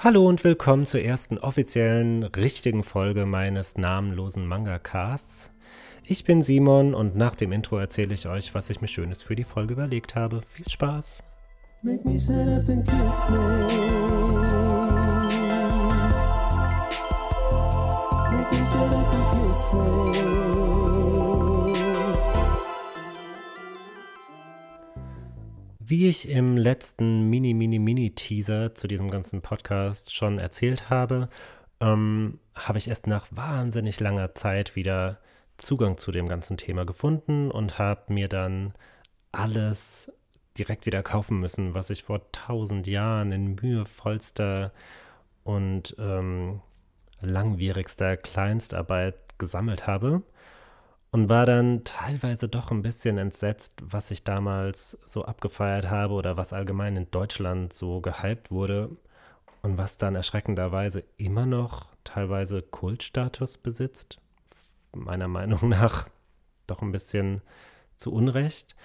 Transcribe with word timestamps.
Hallo 0.00 0.28
und 0.28 0.44
willkommen 0.44 0.86
zur 0.86 1.00
ersten 1.00 1.38
offiziellen 1.38 2.22
richtigen 2.22 2.84
Folge 2.84 3.26
meines 3.26 3.76
namenlosen 3.76 4.46
Manga-Casts. 4.46 5.50
Ich 6.04 6.22
bin 6.22 6.44
Simon 6.44 6.94
und 6.94 7.16
nach 7.16 7.34
dem 7.34 7.50
Intro 7.50 7.78
erzähle 7.78 8.14
ich 8.14 8.28
euch, 8.28 8.54
was 8.54 8.70
ich 8.70 8.80
mir 8.80 8.86
Schönes 8.86 9.22
für 9.22 9.34
die 9.34 9.42
Folge 9.42 9.72
überlegt 9.72 10.14
habe. 10.14 10.42
Viel 10.46 10.68
Spaß! 10.68 11.24
Make 11.82 12.08
me 12.08 12.16
shut 12.16 12.36
up 12.36 12.68
and 12.68 12.86
kiss 12.86 13.28
me. 13.28 13.38
Make 18.30 18.52
me 18.52 18.64
shut 18.70 18.92
up 18.94 19.12
and 19.12 19.26
kiss 19.32 19.72
me. 19.72 21.27
Wie 25.90 26.06
ich 26.06 26.28
im 26.28 26.58
letzten 26.58 27.30
Mini-Mini-Mini-Teaser 27.30 28.74
zu 28.74 28.88
diesem 28.88 29.10
ganzen 29.10 29.40
Podcast 29.40 30.14
schon 30.14 30.38
erzählt 30.38 30.90
habe, 30.90 31.30
ähm, 31.80 32.40
habe 32.54 32.76
ich 32.76 32.88
erst 32.88 33.06
nach 33.06 33.26
wahnsinnig 33.30 33.98
langer 33.98 34.34
Zeit 34.34 34.76
wieder 34.76 35.18
Zugang 35.56 35.96
zu 35.96 36.10
dem 36.10 36.28
ganzen 36.28 36.58
Thema 36.58 36.84
gefunden 36.84 37.50
und 37.50 37.78
habe 37.78 38.12
mir 38.12 38.28
dann 38.28 38.74
alles 39.32 40.12
direkt 40.58 40.84
wieder 40.84 41.02
kaufen 41.02 41.40
müssen, 41.40 41.72
was 41.72 41.88
ich 41.88 42.02
vor 42.02 42.20
tausend 42.32 42.86
Jahren 42.86 43.32
in 43.32 43.54
mühevollster 43.54 44.74
und 45.42 45.96
ähm, 45.98 46.60
langwierigster 47.22 48.18
Kleinstarbeit 48.18 49.38
gesammelt 49.38 49.86
habe 49.86 50.22
und 51.10 51.28
war 51.28 51.46
dann 51.46 51.84
teilweise 51.84 52.48
doch 52.48 52.70
ein 52.70 52.82
bisschen 52.82 53.18
entsetzt, 53.18 53.72
was 53.82 54.10
ich 54.10 54.24
damals 54.24 54.98
so 55.04 55.24
abgefeiert 55.24 55.90
habe 55.90 56.14
oder 56.14 56.36
was 56.36 56.52
allgemein 56.52 56.96
in 56.96 57.10
Deutschland 57.10 57.72
so 57.72 58.00
gehypt 58.00 58.50
wurde 58.50 58.90
und 59.62 59.78
was 59.78 59.96
dann 59.96 60.14
erschreckenderweise 60.14 61.04
immer 61.16 61.46
noch 61.46 61.94
teilweise 62.04 62.62
Kultstatus 62.62 63.58
besitzt. 63.58 64.18
Meiner 64.94 65.28
Meinung 65.28 65.68
nach 65.68 66.08
doch 66.66 66.82
ein 66.82 66.92
bisschen 66.92 67.40
zu 67.96 68.12
Unrecht. 68.12 68.76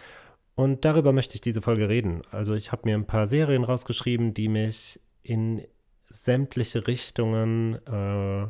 Und 0.55 0.85
darüber 0.85 1.13
möchte 1.13 1.35
ich 1.35 1.41
diese 1.41 1.61
Folge 1.61 1.89
reden. 1.89 2.21
Also 2.31 2.53
ich 2.53 2.71
habe 2.71 2.83
mir 2.85 2.95
ein 2.95 3.07
paar 3.07 3.27
Serien 3.27 3.63
rausgeschrieben, 3.63 4.33
die 4.33 4.47
mich 4.47 4.99
in 5.23 5.65
sämtliche 6.09 6.87
Richtungen, 6.87 7.75
äh, 7.87 8.47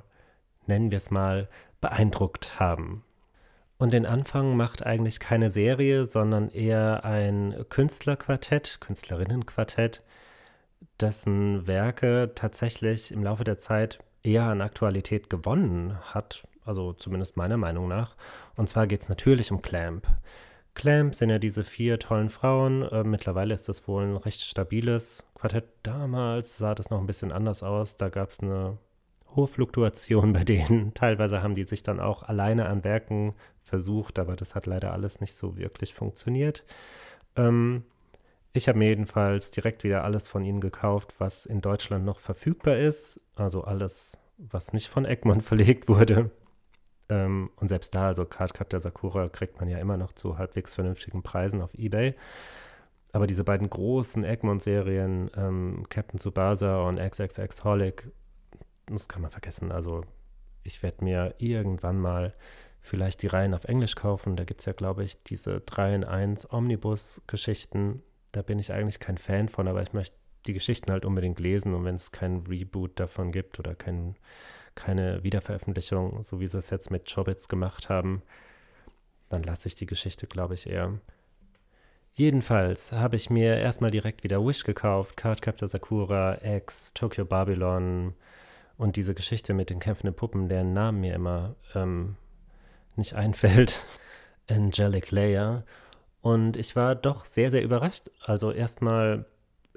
nennen 0.67 0.92
wir 0.92 0.98
es 0.98 1.11
mal, 1.11 1.50
beeindruckt 1.81 2.59
haben. 2.59 3.03
Und 3.78 3.94
den 3.94 4.06
Anfang 4.06 4.56
macht 4.56 4.86
eigentlich 4.86 5.20
keine 5.20 5.50
Serie, 5.50 6.06
sondern 6.06 6.50
eher 6.50 7.04
ein 7.04 7.66
Künstlerquartett, 7.70 8.80
Künstlerinnenquartett, 8.80 10.02
dessen 11.00 11.68
Werke 11.68 12.32
tatsächlich 12.36 13.12
im 13.12 13.24
Laufe 13.24 13.44
der 13.44 13.60
Zeit 13.60 14.00
eher 14.22 14.44
an 14.44 14.62
Aktualität 14.62 15.30
gewonnen 15.30 15.98
hat, 16.14 16.48
also 16.66 16.94
zumindest 16.94 17.36
meiner 17.36 17.58
Meinung 17.58 17.88
nach. 17.88 18.16
Und 18.56 18.70
zwar 18.70 18.88
geht 18.88 19.02
es 19.02 19.10
natürlich 19.10 19.52
um 19.52 19.62
Clamp. 19.62 20.08
Clamp 20.76 21.14
sind 21.14 21.30
ja 21.30 21.40
diese 21.40 21.64
vier 21.64 22.00
tollen 22.00 22.30
Frauen. 22.30 22.84
Äh, 22.84 23.04
mittlerweile 23.04 23.54
ist 23.54 23.70
das 23.70 23.88
wohl 23.88 24.04
ein 24.04 24.18
recht 24.18 24.42
stabiles 24.42 25.24
Quartett. 25.36 25.66
Damals 25.84 26.58
sah 26.58 26.74
das 26.74 26.90
noch 26.90 27.00
ein 27.00 27.06
bisschen 27.06 27.32
anders 27.32 27.64
aus. 27.64 27.96
Da 27.98 28.10
gab 28.10 28.32
es 28.32 28.40
eine 28.40 28.78
hohe 29.36 29.48
Fluktuation 29.48 30.34
bei 30.34 30.44
denen. 30.44 30.94
Teilweise 30.95 31.42
haben 31.44 31.56
die 31.56 31.64
sich 31.64 31.84
dann 31.84 32.00
auch 32.00 32.23
alleine 32.23 32.67
an 32.67 32.84
Werken 32.84 33.34
versucht, 33.62 34.20
aber 34.20 34.36
das 34.36 34.56
hat 34.56 34.66
leider 34.66 34.94
alles 34.94 35.22
nicht 35.22 35.36
so 35.36 35.58
wirklich 35.58 35.94
funktioniert. 35.94 36.64
Ähm, 37.36 37.84
ich 38.54 38.67
habe 38.67 38.78
mir 38.78 38.89
jedenfalls 38.89 39.50
direkt 39.52 39.84
wieder 39.84 40.04
alles 40.04 40.28
von 40.28 40.44
ihnen 40.44 40.59
gekauft, 40.59 41.16
was 41.17 41.45
in 41.45 41.61
Deutschland 41.61 42.06
noch 42.06 42.20
verfügbar 42.20 42.78
ist. 42.78 43.20
Also 43.36 43.64
alles, 43.64 44.17
was 44.38 44.73
nicht 44.73 44.88
von 44.88 45.06
Egmont 45.06 45.44
verlegt 45.44 45.89
wurde. 45.89 46.30
Ähm, 47.09 47.50
und 47.56 47.67
selbst 47.67 47.95
da, 47.95 48.08
also 48.08 48.26
Cardcaptor 48.26 48.80
Sakura 48.80 49.30
kriegt 49.30 49.59
man 49.59 49.70
ja 49.70 49.80
immer 49.80 49.98
noch 49.98 50.14
zu 50.14 50.38
halbwegs 50.38 50.76
vernünftigen 50.76 51.23
Preisen 51.23 51.61
auf 51.61 51.73
Ebay. 51.73 52.15
Aber 53.11 53.27
diese 53.27 53.44
beiden 53.44 53.70
großen 53.70 54.23
Egmont-Serien, 54.23 55.30
ähm, 55.36 55.83
Captain 55.89 56.20
Tsubasa 56.20 56.82
und 56.88 56.98
XXX 56.98 57.64
Holic, 57.64 58.11
das 58.88 59.08
kann 59.08 59.21
man 59.21 59.32
vergessen. 59.32 59.71
Also 59.71 60.04
ich 60.64 60.82
werde 60.83 61.04
mir 61.04 61.36
irgendwann 61.38 61.99
mal 61.99 62.33
vielleicht 62.82 63.21
die 63.21 63.27
Reihen 63.27 63.54
auf 63.54 63.66
Englisch 63.66 63.95
kaufen. 63.95 64.36
Da 64.36 64.44
gibt 64.44 64.60
es 64.61 64.66
ja, 64.66 64.73
glaube 64.73 65.04
ich, 65.04 65.23
diese 65.23 65.61
3 65.61 65.95
in 65.95 66.04
1 66.04 66.52
Omnibus-Geschichten. 66.52 68.04
Da 68.32 68.42
bin 68.42 68.60
ich 68.60 68.73
eigentlich 68.73 68.99
kein 68.99 69.17
Fan 69.17 69.49
von, 69.49 69.67
aber 69.67 69.82
ich 69.82 69.94
möchte 69.94 70.16
die 70.45 70.54
Geschichten 70.54 70.92
halt 70.92 71.05
unbedingt 71.05 71.39
lesen. 71.39 71.73
Und 71.73 71.86
wenn 71.86 71.95
es 71.95 72.11
kein 72.11 72.42
Reboot 72.48 72.99
davon 72.99 73.32
gibt 73.32 73.60
oder 73.60 73.76
kein 73.76 74.16
keine 74.76 75.23
Wiederveröffentlichung, 75.23 76.23
so 76.23 76.39
wie 76.39 76.48
sie 76.48 76.58
es 76.58 76.70
jetzt 76.70 76.92
mit 76.92 77.11
Chobits 77.11 77.48
gemacht 77.48 77.89
haben, 77.89 78.21
dann 79.30 79.44
lasse 79.44 79.67
ich 79.67 79.76
die 79.76 79.86
Geschichte, 79.86 80.27
glaube 80.27 80.55
ich, 80.55 80.67
eher. 80.67 81.00
Jedenfalls 82.14 82.92
habe 82.92 83.15
ich 83.15 83.30
mir 83.30 83.58
erstmal 83.58 83.92
direkt 83.92 84.23
wieder 84.23 84.45
Wish 84.45 84.64
gekauft, 84.64 85.17
Cardcaptor 85.17 85.67
Sakura, 85.67 86.38
X, 86.44 86.94
Tokyo 86.94 87.26
Babylon 87.26 88.14
und 88.78 88.95
diese 88.95 89.14
Geschichte 89.14 89.54
mit 89.54 89.70
den 89.70 89.80
kämpfenden 89.80 90.16
Puppen, 90.16 90.50
deren 90.50 90.73
Namen 90.73 91.02
mir 91.02 91.16
immer 91.16 91.56
ähm, 91.76 92.16
nicht 92.95 93.14
einfällt. 93.16 93.86
Angelic 94.50 95.11
Layer. 95.11 95.64
Und 96.22 96.58
ich 96.58 96.76
war 96.76 96.95
doch 96.95 97.26
sehr, 97.26 97.52
sehr 97.52 97.64
überrascht. 97.64 98.10
Also 98.26 98.52
erstmal 98.52 99.26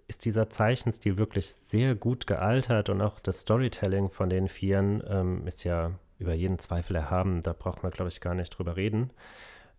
ist 0.08 0.24
dieser 0.24 0.50
Zeichenstil 0.50 1.18
wirklich 1.18 1.50
sehr 1.50 1.94
gut 1.94 2.26
gealtert 2.26 2.88
und 2.88 3.00
auch 3.00 3.18
das 3.18 3.40
Storytelling 3.40 4.10
von 4.10 4.28
den 4.28 4.48
Vieren 4.48 5.02
ähm, 5.08 5.46
ist 5.46 5.64
ja 5.64 5.98
über 6.18 6.34
jeden 6.34 6.58
Zweifel 6.58 6.96
erhaben. 6.96 7.42
Da 7.42 7.52
braucht 7.52 7.82
man, 7.82 7.90
glaube 7.92 8.08
ich, 8.08 8.20
gar 8.20 8.34
nicht 8.34 8.50
drüber 8.50 8.76
reden. 8.76 9.10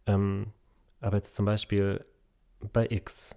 Ähm, 0.06 0.48
aber 1.00 1.18
jetzt 1.18 1.36
zum 1.36 1.46
Beispiel 1.46 2.06
bei 2.74 2.88
X. 2.90 3.36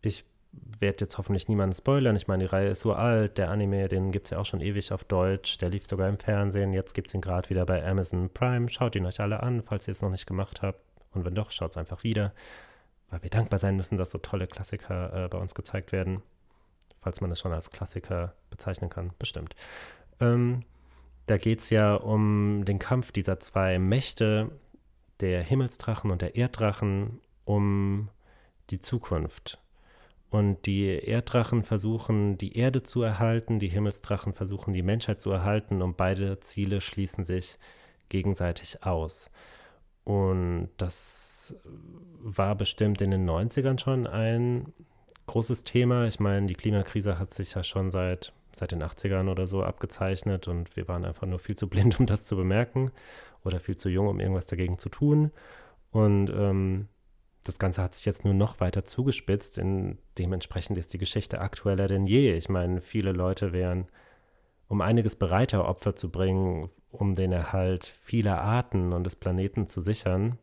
Ich 0.00 0.24
werde 0.52 1.04
jetzt 1.04 1.18
hoffentlich 1.18 1.48
niemanden 1.48 1.74
spoilern. 1.74 2.16
Ich 2.16 2.28
meine, 2.28 2.44
die 2.44 2.50
Reihe 2.50 2.70
ist 2.70 2.80
so 2.80 2.92
alt. 2.92 3.38
Der 3.38 3.50
Anime, 3.50 3.88
den 3.88 4.12
gibt 4.12 4.26
es 4.26 4.30
ja 4.30 4.38
auch 4.38 4.46
schon 4.46 4.60
ewig 4.60 4.92
auf 4.92 5.04
Deutsch. 5.04 5.58
Der 5.58 5.70
lief 5.70 5.86
sogar 5.86 6.08
im 6.08 6.18
Fernsehen. 6.18 6.72
Jetzt 6.72 6.94
gibt 6.94 7.08
es 7.08 7.14
ihn 7.14 7.20
gerade 7.20 7.48
wieder 7.50 7.64
bei 7.64 7.86
Amazon 7.86 8.30
Prime. 8.30 8.68
Schaut 8.68 8.94
ihn 8.96 9.06
euch 9.06 9.20
alle 9.20 9.42
an, 9.42 9.62
falls 9.62 9.88
ihr 9.88 9.92
es 9.92 10.02
noch 10.02 10.10
nicht 10.10 10.26
gemacht 10.26 10.62
habt. 10.62 10.80
Und 11.12 11.24
wenn 11.24 11.34
doch, 11.34 11.50
schaut 11.50 11.72
es 11.72 11.76
einfach 11.76 12.04
wieder 12.04 12.32
weil 13.12 13.22
wir 13.22 13.30
dankbar 13.30 13.58
sein 13.58 13.76
müssen, 13.76 13.98
dass 13.98 14.10
so 14.10 14.18
tolle 14.18 14.46
Klassiker 14.48 15.26
äh, 15.26 15.28
bei 15.28 15.38
uns 15.38 15.54
gezeigt 15.54 15.92
werden. 15.92 16.22
Falls 17.00 17.20
man 17.20 17.30
es 17.30 17.38
schon 17.38 17.52
als 17.52 17.70
Klassiker 17.70 18.34
bezeichnen 18.48 18.88
kann, 18.88 19.12
bestimmt. 19.18 19.54
Ähm, 20.18 20.64
da 21.26 21.36
geht 21.36 21.60
es 21.60 21.70
ja 21.70 21.94
um 21.94 22.64
den 22.64 22.78
Kampf 22.78 23.12
dieser 23.12 23.38
zwei 23.38 23.78
Mächte, 23.78 24.50
der 25.20 25.42
Himmelsdrachen 25.42 26.10
und 26.10 26.22
der 26.22 26.36
Erddrachen, 26.36 27.20
um 27.44 28.08
die 28.70 28.80
Zukunft. 28.80 29.61
Und 30.32 30.64
die 30.64 30.86
Erddrachen 30.86 31.62
versuchen, 31.62 32.38
die 32.38 32.56
Erde 32.56 32.82
zu 32.82 33.02
erhalten, 33.02 33.58
die 33.58 33.68
Himmelsdrachen 33.68 34.32
versuchen, 34.32 34.72
die 34.72 34.82
Menschheit 34.82 35.20
zu 35.20 35.30
erhalten 35.30 35.82
und 35.82 35.98
beide 35.98 36.40
Ziele 36.40 36.80
schließen 36.80 37.22
sich 37.22 37.58
gegenseitig 38.08 38.82
aus. 38.82 39.30
Und 40.04 40.70
das 40.78 41.54
war 42.18 42.54
bestimmt 42.54 43.02
in 43.02 43.10
den 43.10 43.28
90ern 43.28 43.78
schon 43.78 44.06
ein 44.06 44.72
großes 45.26 45.64
Thema. 45.64 46.06
Ich 46.06 46.18
meine, 46.18 46.46
die 46.46 46.54
Klimakrise 46.54 47.18
hat 47.18 47.34
sich 47.34 47.52
ja 47.52 47.62
schon 47.62 47.90
seit, 47.90 48.32
seit 48.52 48.72
den 48.72 48.82
80ern 48.82 49.30
oder 49.30 49.46
so 49.46 49.62
abgezeichnet 49.62 50.48
und 50.48 50.74
wir 50.76 50.88
waren 50.88 51.04
einfach 51.04 51.26
nur 51.26 51.40
viel 51.40 51.56
zu 51.56 51.68
blind, 51.68 52.00
um 52.00 52.06
das 52.06 52.24
zu 52.24 52.36
bemerken 52.36 52.90
oder 53.44 53.60
viel 53.60 53.76
zu 53.76 53.90
jung, 53.90 54.08
um 54.08 54.18
irgendwas 54.18 54.46
dagegen 54.46 54.78
zu 54.78 54.88
tun. 54.88 55.30
Und 55.90 56.30
ähm, 56.30 56.88
das 57.42 57.58
Ganze 57.58 57.82
hat 57.82 57.94
sich 57.94 58.04
jetzt 58.04 58.24
nur 58.24 58.34
noch 58.34 58.60
weiter 58.60 58.84
zugespitzt. 58.84 59.58
In, 59.58 59.98
dementsprechend 60.18 60.78
ist 60.78 60.92
die 60.92 60.98
Geschichte 60.98 61.40
aktueller 61.40 61.88
denn 61.88 62.04
je. 62.04 62.34
Ich 62.34 62.48
meine, 62.48 62.80
viele 62.80 63.12
Leute 63.12 63.52
wären 63.52 63.88
um 64.68 64.80
einiges 64.80 65.16
bereiter 65.16 65.68
Opfer 65.68 65.96
zu 65.96 66.10
bringen, 66.10 66.70
um 66.90 67.14
den 67.14 67.30
Erhalt 67.30 67.84
vieler 67.84 68.40
Arten 68.40 68.94
und 68.94 69.04
des 69.04 69.16
Planeten 69.16 69.66
zu 69.66 69.82
sichern. 69.82 70.38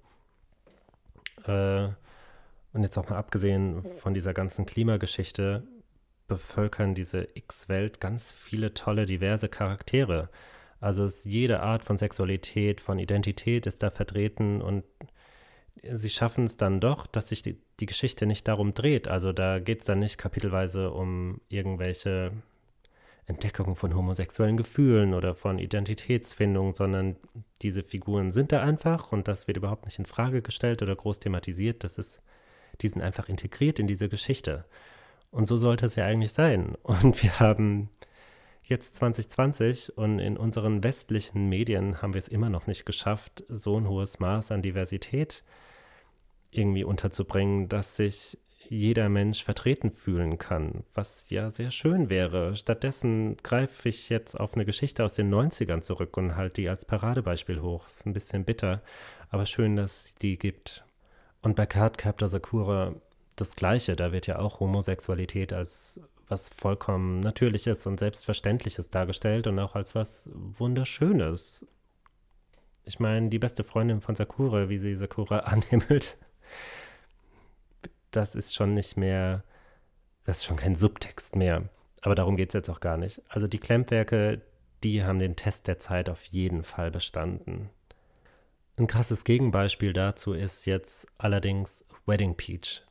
Äh, 1.45 1.87
und 2.71 2.83
jetzt 2.83 2.95
auch 2.99 3.09
mal 3.09 3.17
abgesehen 3.17 3.83
von 3.97 4.13
dieser 4.13 4.35
ganzen 4.35 4.67
Klimageschichte, 4.67 5.63
bevölkern 6.27 6.93
diese 6.93 7.27
X-Welt 7.33 7.99
ganz 7.99 8.31
viele 8.31 8.75
tolle, 8.75 9.07
diverse 9.07 9.49
Charaktere. 9.49 10.29
Also 10.79 11.07
jede 11.27 11.61
Art 11.61 11.83
von 11.83 11.97
Sexualität, 11.97 12.81
von 12.81 12.99
Identität 12.99 13.65
ist 13.65 13.81
da 13.81 13.89
vertreten 13.89 14.61
und 14.61 14.83
sie 15.83 16.09
schaffen 16.09 16.45
es 16.45 16.57
dann 16.57 16.79
doch, 16.79 17.07
dass 17.07 17.29
sich 17.29 17.41
die, 17.41 17.57
die 17.79 17.85
Geschichte 17.85 18.25
nicht 18.25 18.47
darum 18.47 18.73
dreht. 18.73 19.07
Also 19.07 19.31
da 19.33 19.59
geht 19.59 19.79
es 19.79 19.85
dann 19.85 19.99
nicht 19.99 20.17
kapitelweise 20.17 20.91
um 20.91 21.41
irgendwelche 21.47 22.31
Entdeckung 23.25 23.75
von 23.75 23.95
homosexuellen 23.95 24.57
Gefühlen 24.57 25.13
oder 25.13 25.35
von 25.35 25.59
Identitätsfindung, 25.59 26.73
sondern 26.73 27.15
diese 27.61 27.83
Figuren 27.83 28.31
sind 28.31 28.51
da 28.51 28.63
einfach 28.63 29.11
und 29.11 29.27
das 29.27 29.47
wird 29.47 29.57
überhaupt 29.57 29.85
nicht 29.85 29.99
in 29.99 30.05
Frage 30.05 30.41
gestellt 30.41 30.81
oder 30.81 30.95
groß 30.95 31.19
thematisiert. 31.19 31.83
Das 31.83 31.97
ist, 31.97 32.21
die 32.81 32.87
sind 32.87 33.01
einfach 33.01 33.29
integriert 33.29 33.79
in 33.79 33.87
diese 33.87 34.09
Geschichte. 34.09 34.65
Und 35.31 35.47
so 35.47 35.57
sollte 35.57 35.85
es 35.85 35.95
ja 35.95 36.05
eigentlich 36.05 36.33
sein. 36.33 36.75
Und 36.81 37.21
wir 37.21 37.39
haben 37.39 37.89
jetzt 38.63 38.95
2020 38.95 39.97
und 39.97 40.19
in 40.19 40.37
unseren 40.37 40.83
westlichen 40.83 41.49
Medien 41.49 42.01
haben 42.01 42.13
wir 42.13 42.19
es 42.19 42.27
immer 42.27 42.49
noch 42.49 42.67
nicht 42.67 42.85
geschafft, 42.85 43.43
so 43.47 43.77
ein 43.77 43.87
hohes 43.87 44.19
Maß 44.19 44.51
an 44.51 44.61
Diversität 44.61 45.43
irgendwie 46.51 46.83
unterzubringen, 46.83 47.69
dass 47.69 47.95
sich 47.95 48.37
jeder 48.67 49.09
Mensch 49.09 49.43
vertreten 49.43 49.89
fühlen 49.89 50.37
kann, 50.37 50.83
was 50.93 51.29
ja 51.31 51.49
sehr 51.49 51.71
schön 51.71 52.09
wäre. 52.09 52.55
Stattdessen 52.55 53.37
greife 53.37 53.89
ich 53.89 54.09
jetzt 54.09 54.39
auf 54.39 54.53
eine 54.53 54.65
Geschichte 54.65 55.03
aus 55.03 55.15
den 55.15 55.33
90ern 55.33 55.81
zurück 55.81 56.15
und 56.17 56.35
halte 56.35 56.61
die 56.61 56.69
als 56.69 56.85
Paradebeispiel 56.85 57.61
hoch. 57.61 57.87
Ist 57.87 58.05
ein 58.05 58.13
bisschen 58.13 58.45
bitter, 58.45 58.83
aber 59.31 59.47
schön, 59.47 59.75
dass 59.75 60.05
es 60.05 60.15
die 60.15 60.37
gibt. 60.37 60.83
Und 61.41 61.55
bei 61.55 61.65
Card 61.65 61.97
Captor 61.97 62.29
Sakura 62.29 62.93
das 63.39 63.55
Gleiche. 63.55 63.95
Da 63.95 64.11
wird 64.11 64.27
ja 64.27 64.39
auch 64.39 64.59
Homosexualität 64.59 65.53
als 65.53 65.99
was 66.27 66.49
vollkommen 66.49 67.21
Natürliches 67.21 67.85
und 67.87 67.99
Selbstverständliches 67.99 68.89
dargestellt 68.89 69.47
und 69.47 69.57
auch 69.59 69.75
als 69.75 69.95
was 69.95 70.29
Wunderschönes. 70.33 71.65
Ich 72.85 72.99
meine, 72.99 73.29
die 73.29 73.39
beste 73.39 73.63
Freundin 73.63 74.01
von 74.01 74.15
Sakura, 74.15 74.69
wie 74.69 74.77
sie 74.77 74.95
Sakura 74.95 75.39
anhimmelt, 75.39 76.17
das 78.11 78.35
ist 78.35 78.55
schon 78.55 78.73
nicht 78.73 78.97
mehr, 78.97 79.43
das 80.25 80.37
ist 80.37 80.45
schon 80.45 80.57
kein 80.57 80.75
Subtext 80.75 81.35
mehr. 81.35 81.69
Aber 82.01 82.15
darum 82.15 82.37
geht 82.37 82.49
es 82.49 82.53
jetzt 82.53 82.69
auch 82.69 82.79
gar 82.79 82.97
nicht. 82.97 83.21
Also 83.27 83.47
die 83.47 83.59
Klemmwerke, 83.59 84.41
die 84.83 85.03
haben 85.03 85.19
den 85.19 85.35
Test 85.35 85.67
der 85.67 85.79
Zeit 85.79 86.09
auf 86.09 86.23
jeden 86.25 86.63
Fall 86.63 86.91
bestanden. 86.91 87.69
Ein 88.77 88.87
krasses 88.87 89.25
Gegenbeispiel 89.25 89.91
dazu 89.91 90.33
ist 90.33 90.65
jetzt 90.65 91.07
allerdings 91.17 91.83
Wedding 92.05 92.35
Peach. 92.35 92.83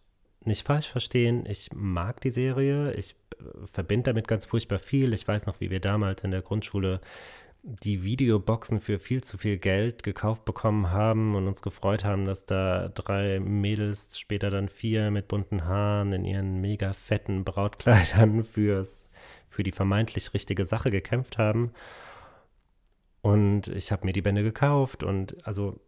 Nicht 0.45 0.67
falsch 0.67 0.89
verstehen, 0.89 1.47
ich 1.47 1.71
mag 1.73 2.21
die 2.21 2.31
Serie, 2.31 2.93
ich 2.93 3.17
äh, 3.41 3.67
verbinde 3.67 4.11
damit 4.11 4.29
ganz 4.29 4.47
furchtbar 4.47 4.79
viel. 4.79 5.15
Ich 5.15 5.27
weiß 5.27 5.47
noch, 5.47 5.61
wie 5.61 5.71
wir 5.71 5.81
damals 5.81 6.25
in 6.25 6.31
der 6.31 6.43
Grundschule 6.43 7.01
die 7.63 8.03
Videoboxen 8.03 8.81
für 8.81 8.99
viel 8.99 9.23
zu 9.23 9.37
viel 9.37 9.59
Geld 9.59 10.03
gekauft 10.03 10.45
bekommen 10.45 10.91
haben 10.91 11.35
und 11.35 11.49
uns 11.49 11.61
gefreut 11.61 12.05
haben, 12.05 12.25
dass 12.25 12.47
da 12.47 12.89
drei 12.89 13.41
Mädels, 13.41 14.19
später 14.19 14.51
dann 14.51 14.69
vier 14.69 15.11
mit 15.11 15.29
bunten 15.29 15.65
Haaren 15.65 16.13
in 16.13 16.25
ihren 16.25 16.61
mega 16.61 16.93
fetten 16.93 17.45
Brautkleidern 17.45 18.45
fürs, 18.45 19.05
für 19.49 19.63
die 19.63 19.73
vermeintlich 19.73 20.33
richtige 20.35 20.67
Sache 20.67 20.91
gekämpft 20.91 21.39
haben. 21.39 21.73
Und 23.23 23.69
ich 23.69 23.91
habe 23.93 24.07
mir 24.07 24.13
die 24.13 24.23
Bände 24.23 24.43
gekauft 24.43 25.03
und 25.03 25.47
also 25.47 25.81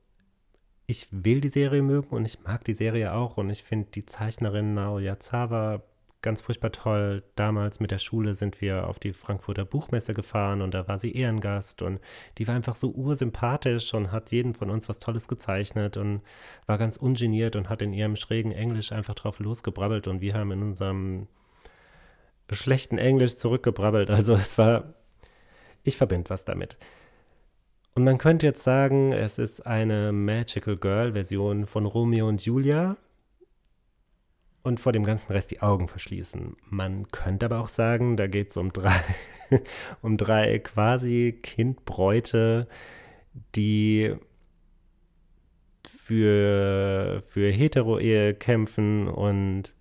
ich 0.86 1.06
will 1.12 1.40
die 1.40 1.48
Serie 1.48 1.82
mögen 1.82 2.08
und 2.10 2.24
ich 2.24 2.42
mag 2.42 2.64
die 2.64 2.74
Serie 2.74 3.14
auch 3.14 3.36
und 3.36 3.48
ich 3.48 3.62
finde 3.62 3.90
die 3.92 4.06
Zeichnerin 4.06 4.74
Naoya 4.74 5.20
Zawa 5.20 5.82
ganz 6.22 6.40
furchtbar 6.40 6.72
toll. 6.72 7.22
Damals 7.34 7.80
mit 7.80 7.90
der 7.90 7.98
Schule 7.98 8.34
sind 8.34 8.60
wir 8.60 8.88
auf 8.88 8.98
die 8.98 9.12
Frankfurter 9.12 9.64
Buchmesse 9.64 10.14
gefahren 10.14 10.62
und 10.62 10.74
da 10.74 10.86
war 10.88 10.98
sie 10.98 11.14
Ehrengast 11.14 11.82
und 11.82 12.00
die 12.38 12.46
war 12.46 12.54
einfach 12.54 12.76
so 12.76 12.90
ursympathisch 12.90 13.94
und 13.94 14.12
hat 14.12 14.30
jedem 14.30 14.54
von 14.54 14.70
uns 14.70 14.88
was 14.88 14.98
Tolles 14.98 15.28
gezeichnet 15.28 15.96
und 15.96 16.22
war 16.66 16.78
ganz 16.78 16.96
ungeniert 16.96 17.56
und 17.56 17.68
hat 17.68 17.82
in 17.82 17.92
ihrem 17.92 18.16
schrägen 18.16 18.52
Englisch 18.52 18.92
einfach 18.92 19.14
drauf 19.14 19.38
losgebrabbelt 19.38 20.06
und 20.08 20.20
wir 20.20 20.34
haben 20.34 20.52
in 20.52 20.62
unserem 20.62 21.26
schlechten 22.50 22.98
Englisch 22.98 23.36
zurückgebrabbelt. 23.36 24.10
Also 24.10 24.34
es 24.34 24.58
war, 24.58 24.94
ich 25.84 25.96
verbinde 25.96 26.30
was 26.30 26.44
damit. 26.44 26.76
Und 27.94 28.04
man 28.04 28.18
könnte 28.18 28.46
jetzt 28.46 28.62
sagen, 28.62 29.12
es 29.12 29.38
ist 29.38 29.66
eine 29.66 30.12
Magical 30.12 30.76
Girl 30.76 31.12
Version 31.12 31.66
von 31.66 31.86
Romeo 31.86 32.28
und 32.28 32.44
Julia 32.44 32.96
und 34.62 34.80
vor 34.80 34.92
dem 34.92 35.04
ganzen 35.04 35.32
Rest 35.32 35.50
die 35.50 35.60
Augen 35.60 35.88
verschließen. 35.88 36.56
Man 36.68 37.10
könnte 37.10 37.46
aber 37.46 37.60
auch 37.60 37.68
sagen, 37.68 38.16
da 38.16 38.26
geht 38.26 38.50
es 38.50 38.56
um 38.56 38.72
drei, 38.72 39.00
um 40.02 40.16
drei 40.16 40.58
quasi 40.58 41.38
Kindbräute, 41.42 42.68
die 43.54 44.14
für, 45.88 47.22
für 47.26 47.50
Hetero-Ehe 47.50 48.34
kämpfen 48.34 49.08
und 49.08 49.74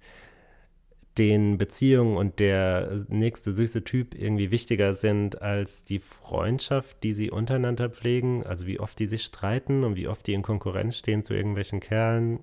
den 1.18 1.58
Beziehungen 1.58 2.16
und 2.16 2.40
der 2.40 2.96
nächste 3.10 3.52
süße 3.52 3.84
Typ 3.84 4.16
irgendwie 4.16 4.52
wichtiger 4.52 4.96
sind 4.96 5.42
als 5.42 5.84
die 5.84 6.00
Freundschaft, 6.00 7.04
die 7.04 7.12
sie 7.12 7.30
untereinander 7.30 7.90
pflegen, 7.90 8.44
also 8.46 8.66
wie 8.68 8.80
oft 8.80 8.98
die 9.00 9.08
sich 9.08 9.24
streiten 9.24 9.84
und 9.84 9.98
wie 9.98 10.08
oft 10.08 10.26
die 10.28 10.34
in 10.34 10.44
Konkurrenz 10.44 10.98
stehen 10.98 11.26
zu 11.26 11.34
irgendwelchen 11.34 11.82
Kerlen, 11.82 12.40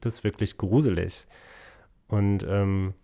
das 0.00 0.16
ist 0.16 0.24
wirklich 0.24 0.58
gruselig. 0.58 1.26
Und 2.08 2.44
ähm, 2.48 2.94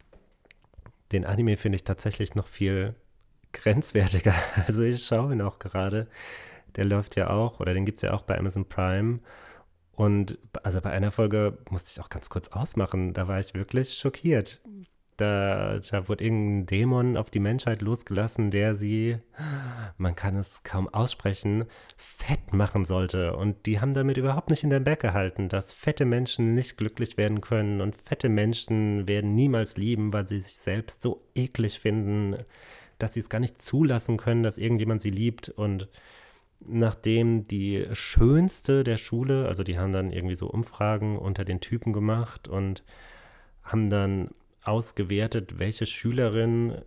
den 1.13 1.25
Anime 1.25 1.57
finde 1.57 1.77
ich 1.77 1.85
tatsächlich 1.85 2.35
noch 2.35 2.47
viel 2.47 2.95
grenzwertiger. 3.53 4.35
Also 4.67 4.83
ich 4.83 5.05
schaue 5.05 5.33
ihn 5.33 5.43
auch 5.43 5.59
gerade. 5.59 6.09
Der 6.77 6.85
läuft 6.85 7.17
ja 7.17 7.31
auch, 7.31 7.61
oder 7.61 7.73
den 7.73 7.85
gibt 7.85 7.99
es 7.99 8.03
ja 8.03 8.13
auch 8.13 8.23
bei 8.23 8.37
Amazon 8.37 8.69
Prime. 8.69 9.21
Und 9.93 10.39
also 10.65 10.81
bei 10.81 10.91
einer 10.91 11.13
Folge 11.13 11.59
musste 11.71 11.91
ich 11.93 12.01
auch 12.05 12.09
ganz 12.09 12.29
kurz 12.31 12.49
ausmachen. 12.49 13.13
Da 13.13 13.29
war 13.29 13.39
ich 13.39 13.55
wirklich 13.55 13.95
schockiert. 13.95 14.61
Da, 15.17 15.79
da 15.79 16.09
wurde 16.09 16.25
irgendein 16.25 16.67
Dämon 16.67 17.17
auf 17.17 17.31
die 17.31 17.39
Menschheit 17.39 17.83
losgelassen, 17.83 18.51
der 18.51 18.75
sie, 18.75 19.19
man 19.97 20.17
kann 20.17 20.35
es 20.35 20.65
kaum 20.65 20.89
aussprechen, 20.89 21.67
fett 21.97 22.53
machen 22.53 22.85
sollte. 22.85 23.37
Und 23.37 23.67
die 23.67 23.81
haben 23.81 23.95
damit 23.95 24.17
überhaupt 24.17 24.51
nicht 24.51 24.65
in 24.65 24.71
den 24.71 24.83
Berg 24.83 25.01
gehalten, 25.01 25.49
dass 25.49 25.73
fette 25.73 26.05
Menschen 26.05 26.55
nicht 26.55 26.77
glücklich 26.77 27.17
werden 27.17 27.41
können 27.41 27.81
und 27.81 27.95
fette 27.95 28.29
Menschen 28.29 29.07
werden 29.07 29.35
niemals 29.35 29.77
lieben, 29.77 30.13
weil 30.13 30.27
sie 30.27 30.41
sich 30.41 30.57
selbst 30.57 31.03
so 31.03 31.23
eklig 31.37 31.79
finden, 31.79 32.37
dass 32.99 33.15
sie 33.15 33.21
es 33.21 33.29
gar 33.29 33.41
nicht 33.41 33.63
zulassen 33.63 34.17
können, 34.17 34.43
dass 34.43 34.59
irgendjemand 34.59 35.01
sie 35.01 35.11
liebt. 35.11 35.49
Und 35.49 35.89
nachdem 36.67 37.45
die 37.45 37.87
schönste 37.93 38.83
der 38.83 38.97
Schule, 38.97 39.47
also 39.47 39.63
die 39.63 39.79
haben 39.79 39.93
dann 39.93 40.11
irgendwie 40.11 40.35
so 40.35 40.49
Umfragen 40.49 41.19
unter 41.19 41.45
den 41.45 41.61
Typen 41.61 41.93
gemacht 41.93 42.49
und 42.49 42.83
haben 43.63 43.91
dann 43.91 44.31
ausgewertet, 44.65 45.59
welche 45.59 45.87
Schülerin 45.87 46.83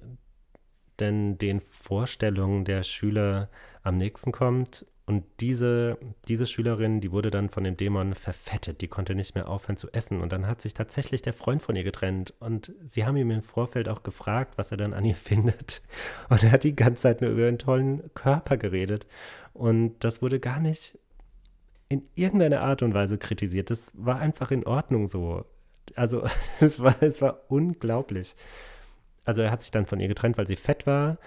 denn 0.99 1.37
den 1.37 1.59
Vorstellungen 1.59 2.65
der 2.65 2.83
Schüler 2.83 3.49
am 3.83 3.97
nächsten 3.97 4.31
kommt. 4.31 4.85
Und 5.05 5.23
diese, 5.39 5.97
diese 6.27 6.45
Schülerin, 6.45 6.99
die 6.99 7.13
wurde 7.13 7.31
dann 7.31 7.49
von 7.49 7.63
dem 7.63 7.77
Dämon 7.77 8.13
verfettet, 8.13 8.81
die 8.81 8.89
konnte 8.89 9.15
nicht 9.15 9.35
mehr 9.35 9.47
aufhören 9.47 9.77
zu 9.77 9.89
essen. 9.93 10.19
Und 10.19 10.33
dann 10.33 10.47
hat 10.47 10.61
sich 10.61 10.73
tatsächlich 10.73 11.21
der 11.21 11.31
Freund 11.31 11.63
von 11.63 11.77
ihr 11.77 11.85
getrennt. 11.85 12.33
Und 12.41 12.73
sie 12.89 13.05
haben 13.05 13.15
ihm 13.15 13.31
im 13.31 13.41
Vorfeld 13.41 13.87
auch 13.87 14.03
gefragt, 14.03 14.57
was 14.57 14.71
er 14.71 14.77
dann 14.77 14.93
an 14.93 15.05
ihr 15.05 15.15
findet. 15.15 15.81
Und 16.29 16.43
er 16.43 16.51
hat 16.51 16.65
die 16.65 16.75
ganze 16.75 17.03
Zeit 17.03 17.21
nur 17.21 17.31
über 17.31 17.47
einen 17.47 17.57
tollen 17.57 18.13
Körper 18.15 18.57
geredet. 18.57 19.07
Und 19.53 20.03
das 20.03 20.21
wurde 20.21 20.41
gar 20.41 20.59
nicht 20.59 20.99
in 21.87 22.03
irgendeiner 22.15 22.59
Art 22.59 22.81
und 22.81 22.93
Weise 22.93 23.17
kritisiert. 23.17 23.69
Das 23.69 23.93
war 23.95 24.19
einfach 24.19 24.51
in 24.51 24.65
Ordnung 24.67 25.07
so. 25.07 25.45
Also 25.97 26.25
es 26.59 26.79
war, 26.79 26.95
es 27.01 27.21
war 27.21 27.41
unglaublich. 27.49 28.35
Also 29.25 29.41
er 29.41 29.51
hat 29.51 29.61
sich 29.61 29.71
dann 29.71 29.85
von 29.85 29.99
ihr 29.99 30.07
getrennt, 30.07 30.37
weil 30.37 30.47
sie 30.47 30.55
fett 30.55 30.87
war. 30.87 31.17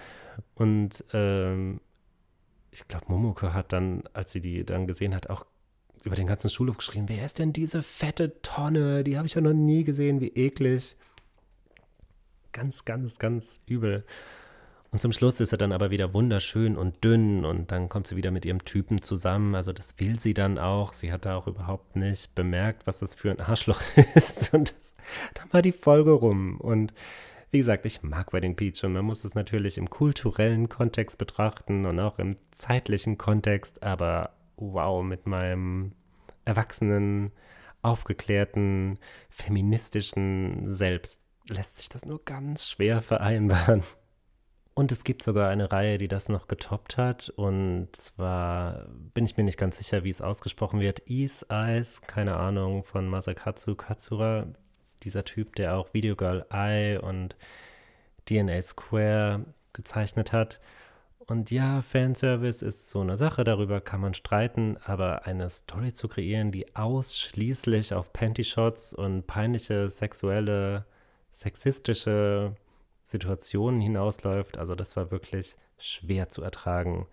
Und 0.55 1.03
ähm, 1.13 1.81
ich 2.71 2.87
glaube, 2.87 3.05
Momoko 3.09 3.53
hat 3.53 3.73
dann, 3.73 4.03
als 4.13 4.31
sie 4.31 4.41
die 4.41 4.63
dann 4.63 4.87
gesehen 4.87 5.13
hat, 5.13 5.29
auch 5.29 5.45
über 6.03 6.15
den 6.15 6.25
ganzen 6.25 6.49
Schulhof 6.49 6.77
geschrien, 6.77 7.09
wer 7.09 7.25
ist 7.25 7.37
denn 7.37 7.53
diese 7.53 7.83
fette 7.83 8.41
Tonne? 8.41 9.03
Die 9.03 9.17
habe 9.17 9.27
ich 9.27 9.35
ja 9.35 9.41
noch 9.41 9.53
nie 9.53 9.83
gesehen, 9.83 10.19
wie 10.19 10.29
eklig. 10.29 10.95
Ganz, 12.53 12.85
ganz, 12.85 13.19
ganz 13.19 13.59
übel. 13.67 14.03
Und 14.93 15.01
zum 15.01 15.13
Schluss 15.13 15.39
ist 15.39 15.53
er 15.53 15.57
dann 15.57 15.71
aber 15.71 15.89
wieder 15.89 16.13
wunderschön 16.13 16.75
und 16.75 17.01
dünn 17.01 17.45
und 17.45 17.71
dann 17.71 17.87
kommt 17.87 18.07
sie 18.07 18.17
wieder 18.17 18.29
mit 18.29 18.43
ihrem 18.43 18.65
Typen 18.65 19.01
zusammen. 19.01 19.55
Also 19.55 19.71
das 19.71 19.95
will 19.99 20.19
sie 20.19 20.33
dann 20.33 20.59
auch. 20.59 20.91
Sie 20.91 21.13
hat 21.13 21.23
da 21.23 21.37
auch 21.37 21.47
überhaupt 21.47 21.95
nicht 21.95 22.35
bemerkt, 22.35 22.87
was 22.87 22.99
das 22.99 23.15
für 23.15 23.31
ein 23.31 23.39
Arschloch 23.39 23.81
ist. 24.15 24.53
Und 24.53 24.71
das, 24.77 24.93
dann 25.33 25.53
war 25.53 25.61
die 25.61 25.71
Folge 25.71 26.11
rum. 26.11 26.59
Und 26.59 26.93
wie 27.51 27.59
gesagt, 27.59 27.85
ich 27.85 28.03
mag 28.03 28.33
Wedding 28.33 28.57
Peach 28.57 28.83
und 28.83 28.91
man 28.91 29.05
muss 29.05 29.23
es 29.23 29.33
natürlich 29.33 29.77
im 29.77 29.89
kulturellen 29.89 30.67
Kontext 30.67 31.17
betrachten 31.17 31.85
und 31.85 31.97
auch 32.01 32.19
im 32.19 32.35
zeitlichen 32.51 33.17
Kontext. 33.17 33.83
Aber 33.83 34.31
wow, 34.57 35.01
mit 35.01 35.25
meinem 35.25 35.93
erwachsenen, 36.43 37.31
aufgeklärten, 37.81 38.99
feministischen 39.29 40.75
Selbst 40.75 41.21
lässt 41.47 41.77
sich 41.77 41.87
das 41.87 42.03
nur 42.03 42.21
ganz 42.25 42.69
schwer 42.69 43.01
vereinbaren. 43.01 43.83
Und 44.73 44.91
es 44.91 45.03
gibt 45.03 45.21
sogar 45.21 45.49
eine 45.49 45.71
Reihe, 45.71 45.97
die 45.97 46.07
das 46.07 46.29
noch 46.29 46.47
getoppt 46.47 46.97
hat. 46.97 47.29
Und 47.29 47.89
zwar 47.93 48.87
bin 49.13 49.25
ich 49.25 49.35
mir 49.35 49.43
nicht 49.43 49.57
ganz 49.57 49.77
sicher, 49.77 50.03
wie 50.03 50.09
es 50.09 50.21
ausgesprochen 50.21 50.79
wird. 50.79 51.09
Ease 51.09 51.45
Eyes, 51.49 52.01
keine 52.01 52.37
Ahnung, 52.37 52.83
von 52.83 53.07
Masakatsu 53.07 53.75
Katsura. 53.75 54.47
Dieser 55.03 55.25
Typ, 55.25 55.55
der 55.55 55.75
auch 55.75 55.93
Videogirl 55.93 56.45
Eye 56.51 56.99
und 56.99 57.35
DNA 58.25 58.61
Square 58.61 59.45
gezeichnet 59.73 60.31
hat. 60.31 60.59
Und 61.31 61.51
ja, 61.51 61.81
Fanservice 61.81 62.61
ist 62.61 62.89
so 62.89 63.01
eine 63.01 63.17
Sache, 63.17 63.43
darüber 63.43 63.79
kann 63.81 64.01
man 64.01 64.13
streiten, 64.13 64.77
aber 64.83 65.25
eine 65.25 65.49
Story 65.49 65.93
zu 65.93 66.07
kreieren, 66.07 66.51
die 66.51 66.75
ausschließlich 66.75 67.93
auf 67.93 68.11
Panty-Shots 68.11 68.93
und 68.93 69.27
peinliche 69.27 69.89
sexuelle, 69.89 70.85
sexistische 71.31 72.55
Situationen 73.11 73.81
hinausläuft. 73.81 74.57
Also 74.57 74.75
das 74.75 74.95
war 74.95 75.11
wirklich 75.11 75.57
schwer 75.77 76.29
zu 76.29 76.41
ertragen. 76.41 77.07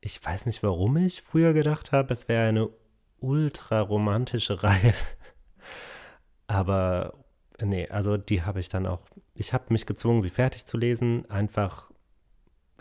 Ich 0.00 0.24
weiß 0.24 0.46
nicht, 0.46 0.62
warum 0.62 0.96
ich 0.96 1.22
früher 1.22 1.52
gedacht 1.52 1.92
habe, 1.92 2.12
es 2.12 2.28
wäre 2.28 2.48
eine 2.48 2.70
ultra 3.20 3.80
romantische 3.80 4.62
Reihe. 4.62 4.94
Aber 6.46 7.14
nee, 7.60 7.88
also 7.88 8.16
die 8.16 8.42
habe 8.42 8.60
ich 8.60 8.68
dann 8.68 8.86
auch, 8.86 9.00
ich 9.34 9.52
habe 9.52 9.66
mich 9.68 9.86
gezwungen, 9.86 10.22
sie 10.22 10.30
fertig 10.30 10.66
zu 10.66 10.78
lesen. 10.78 11.28
Einfach, 11.30 11.90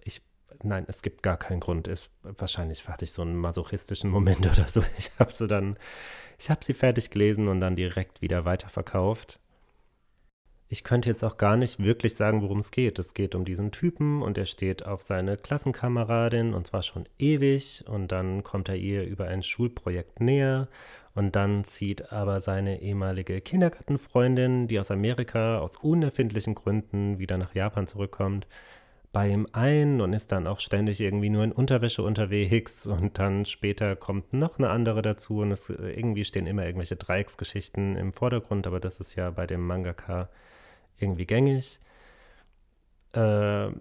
ich, 0.04 0.22
nein, 0.64 0.86
es 0.88 1.02
gibt 1.02 1.24
gar 1.24 1.38
keinen 1.38 1.60
Grund. 1.60 1.88
Ist 1.88 2.12
wahrscheinlich 2.24 2.88
hatte 2.88 3.06
ich 3.06 3.12
so 3.12 3.24
einen 3.24 3.36
masochistischen 3.36 4.10
Moment 4.10 4.46
oder 4.52 4.68
so. 4.68 4.84
Ich 4.98 5.12
habe 5.20 5.34
sie 5.34 5.48
dann, 5.48 5.78
ich 6.38 6.50
habe 6.50 6.64
sie 6.64 6.74
fertig 6.74 7.10
gelesen 7.10 7.48
und 7.48 7.60
dann 7.60 7.76
direkt 7.76 8.22
wieder 8.22 8.46
weiterverkauft 8.46 9.40
ich 10.70 10.84
könnte 10.84 11.10
jetzt 11.10 11.24
auch 11.24 11.38
gar 11.38 11.56
nicht 11.56 11.82
wirklich 11.82 12.16
sagen, 12.16 12.42
worum 12.42 12.60
es 12.60 12.72
geht. 12.72 13.00
Es 13.00 13.14
geht 13.14 13.36
um 13.36 13.46
diesen 13.46 13.72
Typen 13.72 14.22
und 14.22 14.38
er 14.38 14.46
steht 14.46 14.86
auf 14.86 15.02
seine 15.02 15.38
Klassenkameradin 15.38 16.54
und 16.54 16.68
zwar 16.68 16.82
schon 16.82 17.08
ewig 17.18 17.86
und 17.88 18.12
dann 18.12 18.44
kommt 18.44 18.68
er 18.68 18.76
ihr 18.76 19.04
über 19.04 19.28
ein 19.28 19.44
Schulprojekt 19.44 20.20
näher 20.20 20.68
und 21.16 21.36
dann 21.36 21.64
zieht 21.64 22.12
aber 22.12 22.42
seine 22.42 22.82
ehemalige 22.82 23.40
Kindergartenfreundin, 23.40 24.68
die 24.68 24.80
aus 24.80 24.92
Amerika 24.92 25.60
aus 25.60 25.78
unerfindlichen 25.78 26.54
Gründen 26.54 27.18
wieder 27.18 27.38
nach 27.38 27.56
Japan 27.56 27.88
zurückkommt, 27.88 28.46
bei 29.14 29.30
ihm 29.30 29.48
ein 29.54 30.02
und 30.02 30.12
ist 30.12 30.34
dann 30.34 30.48
auch 30.48 30.60
ständig 30.60 31.00
irgendwie 31.00 31.30
nur 31.30 31.46
in 31.46 31.54
Unterwäsche 31.54 32.04
unterwegs 32.04 32.86
und 32.86 33.18
dann 33.20 33.46
später 33.46 33.96
kommt 33.96 34.34
noch 34.34 34.60
eine 34.60 34.70
andere 34.70 35.02
dazu 35.02 35.40
und 35.40 35.52
es 35.52 35.70
irgendwie 35.70 36.26
stehen 36.26 36.46
immer 36.46 36.66
irgendwelche 36.66 36.98
Dreiecksgeschichten 36.98 37.96
im 37.96 38.12
Vordergrund, 38.12 38.68
aber 38.68 38.82
das 38.82 39.00
ist 39.00 39.16
ja 39.16 39.32
bei 39.32 39.48
dem 39.48 39.66
Mangaka 39.66 40.30
irgendwie 41.00 41.26
gängig. 41.26 41.80
Äh, 43.14 43.72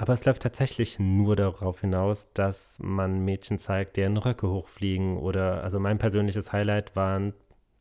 aber 0.00 0.12
es 0.12 0.24
läuft 0.24 0.42
tatsächlich 0.42 0.98
nur 1.00 1.34
darauf 1.34 1.80
hinaus, 1.80 2.32
dass 2.32 2.78
man 2.80 3.24
Mädchen 3.24 3.58
zeigt, 3.58 3.96
deren 3.96 4.16
Röcke 4.16 4.48
hochfliegen. 4.48 5.16
Oder, 5.16 5.64
also 5.64 5.80
mein 5.80 5.98
persönliches 5.98 6.52
Highlight 6.52 6.94
waren 6.94 7.34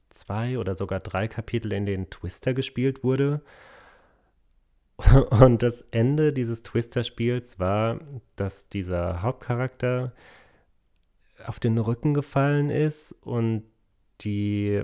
zwei 0.10 0.58
oder 0.58 0.74
sogar 0.74 1.00
drei 1.00 1.28
Kapitel, 1.28 1.74
in 1.74 1.86
denen 1.86 2.10
Twister 2.10 2.54
gespielt 2.54 3.04
wurde. 3.04 3.42
Und 5.30 5.62
das 5.62 5.82
Ende 5.92 6.34
dieses 6.34 6.64
Twister-Spiels 6.64 7.60
war, 7.60 8.00
dass 8.36 8.68
dieser 8.68 9.22
Hauptcharakter 9.22 10.14
auf 11.46 11.60
den 11.60 11.78
Rücken 11.78 12.16
gefallen 12.16 12.72
ist 12.72 13.12
und 13.22 13.64
die 14.22 14.82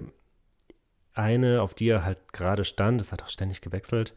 eine, 1.13 1.61
auf 1.61 1.73
die 1.73 1.87
er 1.87 2.05
halt 2.05 2.33
gerade 2.33 2.65
stand, 2.65 2.99
das 2.99 3.11
hat 3.11 3.23
auch 3.23 3.29
ständig 3.29 3.61
gewechselt, 3.61 4.13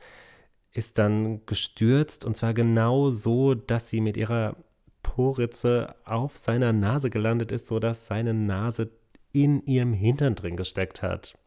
ist 0.72 0.98
dann 0.98 1.44
gestürzt 1.46 2.24
und 2.24 2.36
zwar 2.36 2.54
genau 2.54 3.10
so, 3.10 3.54
dass 3.54 3.88
sie 3.88 4.00
mit 4.00 4.16
ihrer 4.16 4.56
Poritze 5.02 5.94
auf 6.04 6.36
seiner 6.36 6.72
Nase 6.72 7.10
gelandet 7.10 7.52
ist, 7.52 7.66
sodass 7.66 8.06
seine 8.06 8.34
Nase 8.34 8.90
in 9.32 9.64
ihrem 9.64 9.92
Hintern 9.92 10.34
drin 10.34 10.56
gesteckt 10.56 11.02
hat. 11.02 11.38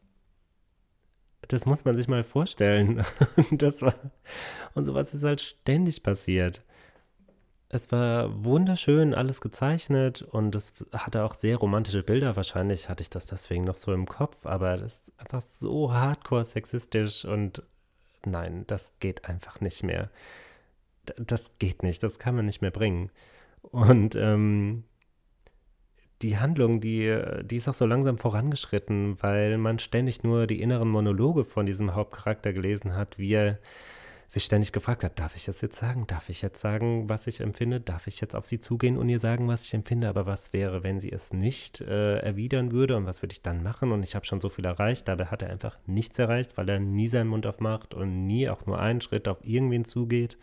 Das 1.48 1.66
muss 1.66 1.84
man 1.84 1.96
sich 1.96 2.08
mal 2.08 2.24
vorstellen. 2.24 3.04
das 3.50 3.82
war, 3.82 3.94
und 4.74 4.84
sowas 4.84 5.14
ist 5.14 5.24
halt 5.24 5.40
ständig 5.40 6.02
passiert 6.02 6.62
es 7.72 7.92
war 7.92 8.44
wunderschön 8.44 9.14
alles 9.14 9.40
gezeichnet 9.40 10.22
und 10.22 10.56
es 10.56 10.74
hatte 10.92 11.22
auch 11.22 11.34
sehr 11.34 11.56
romantische 11.56 12.02
Bilder. 12.02 12.34
Wahrscheinlich 12.34 12.88
hatte 12.88 13.02
ich 13.02 13.10
das 13.10 13.26
deswegen 13.26 13.62
noch 13.62 13.76
so 13.76 13.94
im 13.94 14.06
Kopf, 14.06 14.44
aber 14.44 14.76
das 14.76 15.02
ist 15.02 15.12
einfach 15.18 15.40
so 15.40 15.92
hardcore 15.92 16.44
sexistisch 16.44 17.24
und 17.24 17.62
nein, 18.26 18.64
das 18.66 18.92
geht 18.98 19.26
einfach 19.26 19.60
nicht 19.60 19.84
mehr. 19.84 20.10
Das 21.16 21.52
geht 21.60 21.84
nicht, 21.84 22.02
das 22.02 22.18
kann 22.18 22.34
man 22.34 22.44
nicht 22.44 22.60
mehr 22.60 22.72
bringen. 22.72 23.08
Und 23.62 24.16
ähm, 24.16 24.82
die 26.22 26.38
Handlung, 26.38 26.80
die, 26.80 27.16
die 27.44 27.56
ist 27.56 27.68
auch 27.68 27.74
so 27.74 27.86
langsam 27.86 28.18
vorangeschritten, 28.18 29.22
weil 29.22 29.58
man 29.58 29.78
ständig 29.78 30.24
nur 30.24 30.48
die 30.48 30.60
inneren 30.60 30.88
Monologe 30.88 31.44
von 31.44 31.66
diesem 31.66 31.94
Hauptcharakter 31.94 32.52
gelesen 32.52 32.96
hat, 32.96 33.16
wie 33.16 33.32
er 33.32 33.58
sich 34.30 34.44
ständig 34.44 34.70
gefragt 34.70 35.02
hat, 35.02 35.18
darf 35.18 35.34
ich 35.34 35.46
das 35.46 35.60
jetzt 35.60 35.76
sagen? 35.76 36.06
Darf 36.06 36.28
ich 36.28 36.40
jetzt 36.40 36.60
sagen, 36.60 37.08
was 37.08 37.26
ich 37.26 37.40
empfinde? 37.40 37.80
Darf 37.80 38.06
ich 38.06 38.20
jetzt 38.20 38.36
auf 38.36 38.46
sie 38.46 38.60
zugehen 38.60 38.96
und 38.96 39.08
ihr 39.08 39.18
sagen, 39.18 39.48
was 39.48 39.64
ich 39.64 39.74
empfinde? 39.74 40.08
Aber 40.08 40.24
was 40.24 40.52
wäre, 40.52 40.84
wenn 40.84 41.00
sie 41.00 41.10
es 41.10 41.32
nicht 41.32 41.80
äh, 41.80 42.18
erwidern 42.18 42.70
würde 42.70 42.96
und 42.96 43.06
was 43.06 43.22
würde 43.22 43.32
ich 43.32 43.42
dann 43.42 43.64
machen? 43.64 43.90
Und 43.90 44.04
ich 44.04 44.14
habe 44.14 44.24
schon 44.24 44.40
so 44.40 44.48
viel 44.48 44.64
erreicht. 44.64 45.08
Dabei 45.08 45.26
hat 45.26 45.42
er 45.42 45.50
einfach 45.50 45.78
nichts 45.86 46.16
erreicht, 46.16 46.56
weil 46.56 46.68
er 46.68 46.78
nie 46.78 47.08
seinen 47.08 47.26
Mund 47.26 47.44
aufmacht 47.44 47.92
und 47.92 48.28
nie 48.28 48.48
auch 48.48 48.66
nur 48.66 48.78
einen 48.78 49.00
Schritt 49.00 49.26
auf 49.26 49.44
irgendwen 49.44 49.84
zugeht. 49.84 50.38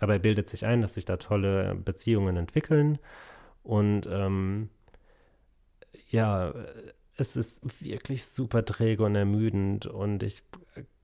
Aber 0.00 0.14
er 0.14 0.18
bildet 0.18 0.50
sich 0.50 0.66
ein, 0.66 0.80
dass 0.80 0.94
sich 0.94 1.04
da 1.04 1.16
tolle 1.16 1.76
Beziehungen 1.76 2.36
entwickeln. 2.36 2.98
Und 3.62 4.08
ähm, 4.10 4.68
ja, 6.10 6.52
es 7.16 7.36
ist 7.36 7.60
wirklich 7.80 8.24
super 8.24 8.64
träge 8.64 9.04
und 9.04 9.14
ermüdend 9.14 9.86
und 9.86 10.24
ich 10.24 10.42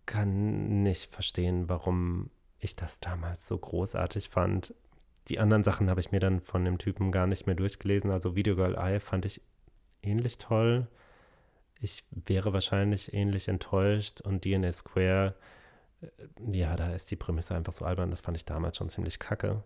kann 0.09 0.83
nicht 0.83 1.12
verstehen, 1.15 1.69
warum 1.69 2.31
ich 2.59 2.75
das 2.75 2.99
damals 2.99 3.47
so 3.47 3.57
großartig 3.57 4.31
fand. 4.31 4.75
Die 5.29 5.38
anderen 5.38 5.62
Sachen 5.62 5.91
habe 5.91 6.00
ich 6.00 6.11
mir 6.11 6.19
dann 6.19 6.41
von 6.41 6.65
dem 6.65 6.79
Typen 6.79 7.12
gar 7.12 7.29
nicht 7.29 7.47
mehr 7.47 7.55
durchgelesen. 7.55 8.11
Also 8.11 8.35
Videogirl 8.35 8.75
Eye 8.75 8.99
fand 8.99 9.27
ich 9.27 9.43
ähnlich 10.03 10.38
toll. 10.38 10.88
Ich 11.81 12.05
wäre 12.11 12.53
wahrscheinlich 12.53 13.12
ähnlich 13.12 13.47
enttäuscht 13.47 14.21
und 14.23 14.43
DNA 14.43 14.73
Square, 14.73 15.37
äh, 16.00 16.07
ja, 16.50 16.75
da 16.75 16.93
ist 16.93 17.11
die 17.11 17.17
Prämisse 17.17 17.55
einfach 17.55 17.75
so 17.75 17.85
albern. 17.85 18.11
Das 18.11 18.23
fand 18.23 18.37
ich 18.37 18.47
damals 18.47 18.79
schon 18.79 18.88
ziemlich 18.88 19.19
kacke. 19.19 19.62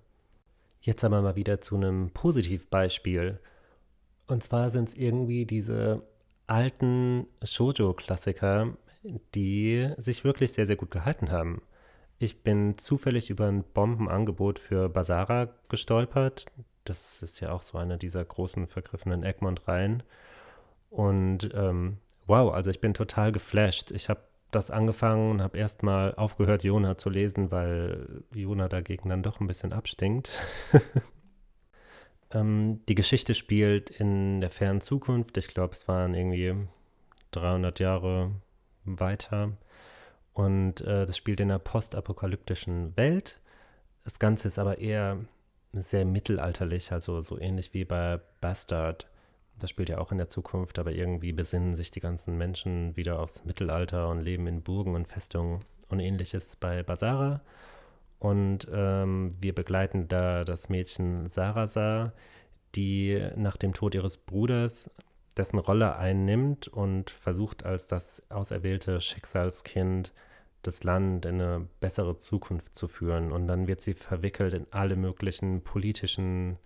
Jetzt 0.80 1.04
aber 1.04 1.22
mal 1.22 1.36
wieder 1.36 1.60
zu 1.60 1.76
einem 1.76 2.10
Positivbeispiel. 2.10 3.38
Und 4.26 4.42
zwar 4.42 4.70
sind 4.70 4.88
es 4.88 4.94
irgendwie 4.96 5.46
diese 5.46 6.02
alten 6.48 7.28
Shoujo-Klassiker, 7.42 8.76
die 9.02 9.92
sich 9.98 10.24
wirklich 10.24 10.52
sehr, 10.52 10.66
sehr 10.66 10.76
gut 10.76 10.90
gehalten 10.90 11.30
haben. 11.30 11.62
Ich 12.18 12.42
bin 12.42 12.78
zufällig 12.78 13.30
über 13.30 13.48
ein 13.48 13.64
Bombenangebot 13.64 14.58
für 14.58 14.88
Basara 14.88 15.48
gestolpert. 15.68 16.46
Das 16.84 17.22
ist 17.22 17.40
ja 17.40 17.52
auch 17.52 17.62
so 17.62 17.78
eine 17.78 17.98
dieser 17.98 18.24
großen 18.24 18.68
vergriffenen 18.68 19.24
Egmont-Reihen. 19.24 20.02
Und 20.90 21.50
ähm, 21.54 21.98
wow, 22.26 22.52
also 22.52 22.70
ich 22.70 22.80
bin 22.80 22.94
total 22.94 23.32
geflasht. 23.32 23.90
Ich 23.90 24.08
habe 24.08 24.20
das 24.52 24.70
angefangen 24.70 25.30
und 25.30 25.42
habe 25.42 25.58
erstmal 25.58 26.14
aufgehört, 26.14 26.62
Jona 26.62 26.98
zu 26.98 27.10
lesen, 27.10 27.50
weil 27.50 28.22
Jona 28.34 28.68
dagegen 28.68 29.08
dann 29.08 29.22
doch 29.22 29.40
ein 29.40 29.46
bisschen 29.46 29.72
abstinkt. 29.72 30.30
ähm, 32.30 32.80
die 32.88 32.94
Geschichte 32.94 33.34
spielt 33.34 33.90
in 33.90 34.40
der 34.40 34.50
fernen 34.50 34.82
Zukunft. 34.82 35.38
Ich 35.38 35.48
glaube, 35.48 35.72
es 35.72 35.88
waren 35.88 36.14
irgendwie 36.14 36.54
300 37.32 37.80
Jahre 37.80 38.32
weiter. 38.84 39.52
Und 40.32 40.80
äh, 40.80 41.06
das 41.06 41.16
spielt 41.16 41.40
in 41.40 41.50
einer 41.50 41.58
postapokalyptischen 41.58 42.96
Welt. 42.96 43.40
Das 44.04 44.18
Ganze 44.18 44.48
ist 44.48 44.58
aber 44.58 44.78
eher 44.78 45.18
sehr 45.72 46.04
mittelalterlich, 46.04 46.92
also 46.92 47.22
so 47.22 47.38
ähnlich 47.38 47.72
wie 47.74 47.84
bei 47.84 48.20
Bastard. 48.40 49.08
Das 49.58 49.70
spielt 49.70 49.88
ja 49.88 49.98
auch 49.98 50.12
in 50.12 50.18
der 50.18 50.28
Zukunft, 50.28 50.78
aber 50.78 50.92
irgendwie 50.92 51.32
besinnen 51.32 51.76
sich 51.76 51.90
die 51.90 52.00
ganzen 52.00 52.36
Menschen 52.36 52.96
wieder 52.96 53.20
aufs 53.20 53.44
Mittelalter 53.44 54.08
und 54.08 54.20
leben 54.20 54.46
in 54.46 54.62
Burgen 54.62 54.94
und 54.94 55.06
Festungen 55.06 55.60
und 55.88 56.00
ähnliches 56.00 56.56
bei 56.56 56.82
Basara. 56.82 57.42
Und 58.18 58.68
ähm, 58.72 59.32
wir 59.40 59.54
begleiten 59.54 60.08
da 60.08 60.44
das 60.44 60.68
Mädchen 60.68 61.28
Sarasa, 61.28 62.12
die 62.74 63.20
nach 63.36 63.56
dem 63.56 63.74
Tod 63.74 63.94
ihres 63.94 64.16
Bruders 64.16 64.90
dessen 65.34 65.58
Rolle 65.58 65.96
einnimmt 65.96 66.68
und 66.68 67.10
versucht 67.10 67.64
als 67.64 67.86
das 67.86 68.22
auserwählte 68.30 69.00
Schicksalskind 69.00 70.12
das 70.62 70.84
Land 70.84 71.26
in 71.26 71.40
eine 71.40 71.68
bessere 71.80 72.16
Zukunft 72.16 72.76
zu 72.76 72.88
führen. 72.88 73.32
Und 73.32 73.48
dann 73.48 73.66
wird 73.66 73.80
sie 73.80 73.94
verwickelt 73.94 74.54
in 74.54 74.66
alle 74.70 74.96
möglichen 74.96 75.62
politischen 75.62 76.58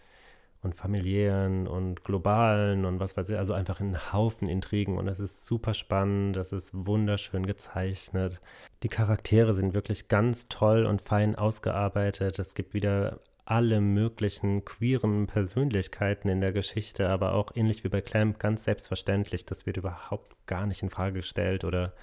und 0.62 0.74
familiären 0.74 1.66
und 1.66 2.04
globalen 2.04 2.84
und 2.84 2.98
was 3.00 3.16
weiß 3.16 3.30
ich, 3.30 3.38
also 3.38 3.52
einfach 3.52 3.80
in 3.80 3.86
einen 3.86 4.12
Haufen 4.12 4.48
Intrigen. 4.48 4.98
Und 4.98 5.08
es 5.08 5.20
ist 5.20 5.46
super 5.46 5.74
spannend, 5.74 6.36
das 6.36 6.52
ist 6.52 6.70
wunderschön 6.74 7.46
gezeichnet. 7.46 8.40
Die 8.82 8.88
Charaktere 8.88 9.54
sind 9.54 9.74
wirklich 9.74 10.08
ganz 10.08 10.48
toll 10.48 10.84
und 10.84 11.00
fein 11.00 11.36
ausgearbeitet. 11.36 12.38
Es 12.38 12.54
gibt 12.54 12.74
wieder 12.74 13.20
alle 13.46 13.80
möglichen 13.80 14.64
queeren 14.64 15.28
Persönlichkeiten 15.28 16.28
in 16.28 16.40
der 16.40 16.52
Geschichte, 16.52 17.08
aber 17.08 17.34
auch 17.34 17.52
ähnlich 17.54 17.84
wie 17.84 17.88
bei 17.88 18.00
Clamp 18.00 18.38
ganz 18.40 18.64
selbstverständlich. 18.64 19.46
Das 19.46 19.66
wird 19.66 19.76
überhaupt 19.76 20.36
gar 20.46 20.66
nicht 20.66 20.82
in 20.82 20.90
Frage 20.90 21.20
gestellt 21.20 21.64
oder 21.64 21.94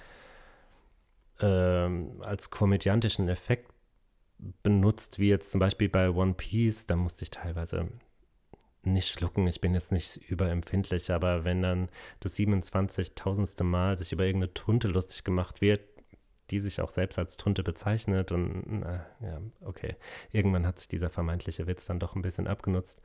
ähm, 1.40 2.22
als 2.22 2.48
komödiantischen 2.48 3.28
Effekt 3.28 3.70
benutzt, 4.62 5.18
wie 5.18 5.28
jetzt 5.28 5.50
zum 5.50 5.60
Beispiel 5.60 5.90
bei 5.90 6.10
One 6.10 6.32
Piece. 6.32 6.86
Da 6.86 6.96
musste 6.96 7.24
ich 7.24 7.30
teilweise 7.30 7.88
nicht 8.82 9.08
schlucken. 9.08 9.46
Ich 9.46 9.60
bin 9.60 9.74
jetzt 9.74 9.92
nicht 9.92 10.16
überempfindlich, 10.16 11.10
aber 11.10 11.44
wenn 11.44 11.60
dann 11.60 11.90
das 12.20 12.38
27.000. 12.38 13.62
Mal 13.64 13.98
sich 13.98 14.12
über 14.12 14.24
irgendeine 14.24 14.54
Tunte 14.54 14.88
lustig 14.88 15.24
gemacht 15.24 15.60
wird, 15.60 15.82
die 16.50 16.60
sich 16.60 16.80
auch 16.80 16.90
selbst 16.90 17.18
als 17.18 17.36
Tunte 17.36 17.62
bezeichnet. 17.62 18.32
Und 18.32 18.80
na, 18.80 19.06
ja, 19.20 19.40
okay. 19.62 19.96
Irgendwann 20.30 20.66
hat 20.66 20.78
sich 20.78 20.88
dieser 20.88 21.10
vermeintliche 21.10 21.66
Witz 21.66 21.86
dann 21.86 22.00
doch 22.00 22.14
ein 22.14 22.22
bisschen 22.22 22.46
abgenutzt. 22.46 23.00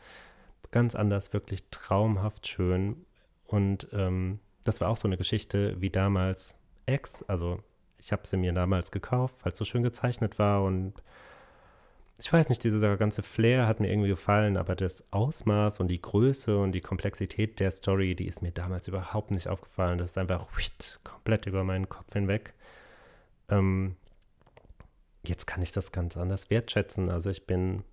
Ganz 0.72 0.96
anders, 0.96 1.34
wirklich 1.34 1.64
traumhaft 1.72 2.48
schön. 2.48 3.06
Und 3.46 3.88
ähm, 3.94 4.40
das 4.64 4.82
war 4.82 4.90
auch 4.90 4.98
so 4.98 5.08
eine 5.08 5.18
Geschichte 5.18 5.80
wie 5.80 5.90
damals 5.90 6.56
Ex. 6.86 7.24
Also 7.24 7.64
ich 7.98 8.12
habe 8.12 8.26
sie 8.26 8.38
mir 8.38 8.54
damals 8.54 8.92
gekauft, 8.92 9.38
weil 9.44 9.52
es 9.52 9.58
so 9.58 9.66
schön 9.66 9.84
gezeichnet 9.84 10.40
war 10.40 10.64
und 10.64 10.94
ich 12.22 12.32
weiß 12.34 12.50
nicht, 12.50 12.64
dieser 12.66 12.98
ganze 12.98 13.24
Flair 13.24 13.66
hat 13.66 13.80
mir 13.80 13.90
irgendwie 13.90 14.10
gefallen, 14.10 14.58
aber 14.58 14.76
das 14.76 15.06
Ausmaß 15.12 15.80
und 15.80 15.88
die 15.88 16.02
Größe 16.02 16.58
und 16.58 16.74
die 16.74 16.82
Komplexität 16.82 17.62
der 17.62 17.72
Story, 17.72 18.14
die 18.14 18.28
ist 18.28 18.42
mir 18.42 18.52
damals 18.52 18.90
überhaupt 18.90 19.32
nicht 19.32 19.48
aufgefallen. 19.48 19.98
Das 19.98 20.12
ist 20.12 20.18
einfach 20.18 20.46
komplett 21.06 21.46
über 21.46 21.64
meinen 21.64 21.88
Kopf 21.88 22.12
hinweg. 22.12 22.54
Ähm, 23.50 23.96
jetzt 25.26 25.48
kann 25.48 25.62
ich 25.62 25.72
das 25.72 25.92
ganz 25.92 26.18
anders 26.18 26.50
wertschätzen. 26.50 27.10
Also 27.10 27.30
ich 27.30 27.46
bin 27.48 27.84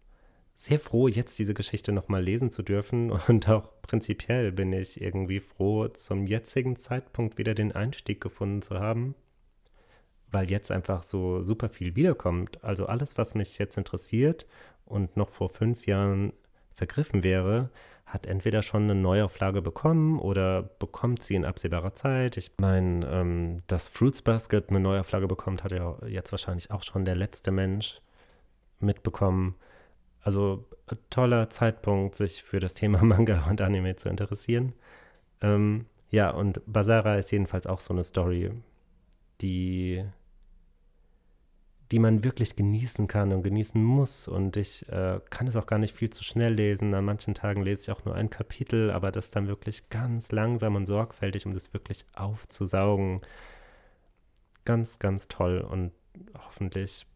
sehr 0.54 0.78
froh, 0.78 1.08
jetzt 1.08 1.38
diese 1.38 1.54
Geschichte 1.54 1.92
nochmal 1.92 2.22
lesen 2.22 2.50
zu 2.50 2.62
dürfen 2.62 3.10
und 3.28 3.48
auch 3.48 3.68
prinzipiell 3.82 4.52
bin 4.52 4.72
ich 4.72 5.00
irgendwie 5.00 5.40
froh, 5.40 5.88
zum 5.88 6.26
jetzigen 6.26 6.76
Zeitpunkt 6.76 7.38
wieder 7.38 7.54
den 7.54 7.72
Einstieg 7.72 8.20
gefunden 8.20 8.62
zu 8.62 8.80
haben 8.80 9.14
weil 10.30 10.50
jetzt 10.50 10.70
einfach 10.70 11.02
so 11.02 11.42
super 11.42 11.68
viel 11.68 11.96
wiederkommt. 11.96 12.62
Also 12.64 12.86
alles, 12.86 13.16
was 13.16 13.34
mich 13.34 13.58
jetzt 13.58 13.76
interessiert 13.78 14.46
und 14.84 15.16
noch 15.16 15.30
vor 15.30 15.48
fünf 15.48 15.86
Jahren 15.86 16.32
vergriffen 16.72 17.24
wäre, 17.24 17.70
hat 18.06 18.26
entweder 18.26 18.62
schon 18.62 18.84
eine 18.84 18.94
Neuauflage 18.94 19.60
bekommen 19.60 20.20
oder 20.20 20.62
bekommt 20.62 21.24
sie 21.24 21.34
in 21.34 21.44
absehbarer 21.44 21.94
Zeit. 21.94 22.36
Ich 22.36 22.52
meine, 22.58 23.04
ähm, 23.06 23.62
dass 23.66 23.88
Fruits 23.88 24.22
Basket 24.22 24.70
eine 24.70 24.78
Neuauflage 24.78 25.26
bekommt, 25.26 25.64
hat 25.64 25.72
ja 25.72 25.98
jetzt 26.06 26.30
wahrscheinlich 26.30 26.70
auch 26.70 26.84
schon 26.84 27.04
der 27.04 27.16
letzte 27.16 27.50
Mensch 27.50 28.00
mitbekommen. 28.78 29.56
Also 30.20 30.66
toller 31.10 31.50
Zeitpunkt, 31.50 32.14
sich 32.14 32.44
für 32.44 32.60
das 32.60 32.74
Thema 32.74 33.02
Manga 33.04 33.44
und 33.50 33.60
Anime 33.60 33.96
zu 33.96 34.08
interessieren. 34.08 34.72
Ähm, 35.42 35.86
ja, 36.10 36.30
und 36.30 36.60
Basara 36.66 37.16
ist 37.16 37.32
jedenfalls 37.32 37.66
auch 37.66 37.80
so 37.80 37.92
eine 37.92 38.04
Story, 38.04 38.52
die, 39.40 40.04
die 41.92 41.98
man 41.98 42.24
wirklich 42.24 42.56
genießen 42.56 43.06
kann 43.06 43.32
und 43.32 43.42
genießen 43.42 43.82
muss. 43.82 44.26
Und 44.28 44.56
ich 44.56 44.88
äh, 44.88 45.20
kann 45.30 45.46
es 45.46 45.56
auch 45.56 45.66
gar 45.66 45.78
nicht 45.78 45.94
viel 45.94 46.10
zu 46.10 46.24
schnell 46.24 46.54
lesen. 46.54 46.94
An 46.94 47.04
manchen 47.04 47.34
Tagen 47.34 47.62
lese 47.62 47.82
ich 47.82 47.90
auch 47.90 48.04
nur 48.04 48.14
ein 48.14 48.30
Kapitel, 48.30 48.90
aber 48.90 49.12
das 49.12 49.30
dann 49.30 49.46
wirklich 49.46 49.88
ganz 49.88 50.32
langsam 50.32 50.74
und 50.74 50.86
sorgfältig, 50.86 51.46
um 51.46 51.54
das 51.54 51.72
wirklich 51.72 52.04
aufzusaugen. 52.14 53.20
Ganz, 54.64 54.98
ganz 54.98 55.28
toll. 55.28 55.60
Und 55.60 55.92
hoffentlich 56.46 57.06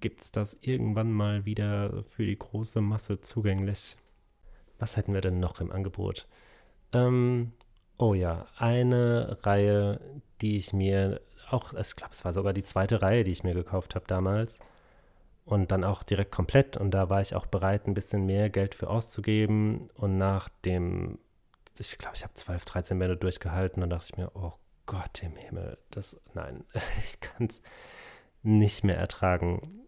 gibt 0.00 0.22
es 0.22 0.30
das 0.30 0.56
irgendwann 0.60 1.10
mal 1.10 1.46
wieder 1.46 2.02
für 2.02 2.26
die 2.26 2.38
große 2.38 2.80
Masse 2.82 3.20
zugänglich. 3.20 3.96
Was 4.78 4.96
hätten 4.96 5.14
wir 5.14 5.22
denn 5.22 5.40
noch 5.40 5.60
im 5.60 5.72
Angebot? 5.72 6.28
Ähm, 6.92 7.52
oh 7.98 8.14
ja, 8.14 8.46
eine 8.56 9.38
Reihe, 9.42 10.00
die 10.40 10.58
ich 10.58 10.72
mir 10.72 11.20
auch, 11.50 11.72
ich 11.72 11.96
glaube, 11.96 12.12
es 12.12 12.24
war 12.24 12.32
sogar 12.32 12.52
die 12.52 12.62
zweite 12.62 13.02
Reihe, 13.02 13.24
die 13.24 13.32
ich 13.32 13.44
mir 13.44 13.54
gekauft 13.54 13.94
habe 13.94 14.06
damals. 14.06 14.58
Und 15.44 15.72
dann 15.72 15.84
auch 15.84 16.02
direkt 16.02 16.32
komplett. 16.32 16.76
Und 16.76 16.90
da 16.90 17.08
war 17.08 17.22
ich 17.22 17.34
auch 17.34 17.46
bereit, 17.46 17.86
ein 17.86 17.94
bisschen 17.94 18.26
mehr 18.26 18.50
Geld 18.50 18.74
für 18.74 18.90
auszugeben. 18.90 19.88
Und 19.94 20.18
nach 20.18 20.48
dem, 20.64 21.18
ich 21.78 21.96
glaube, 21.96 22.16
ich 22.16 22.22
habe 22.22 22.34
12, 22.34 22.64
13 22.64 22.98
Bände 22.98 23.16
durchgehalten. 23.16 23.82
Und 23.82 23.90
dachte 23.90 24.08
ich 24.10 24.18
mir, 24.18 24.30
oh 24.34 24.52
Gott 24.86 25.22
im 25.22 25.36
Himmel, 25.36 25.78
das, 25.90 26.20
nein, 26.34 26.64
ich 27.04 27.20
kann 27.20 27.46
es 27.46 27.62
nicht 28.42 28.84
mehr 28.84 28.98
ertragen. 28.98 29.84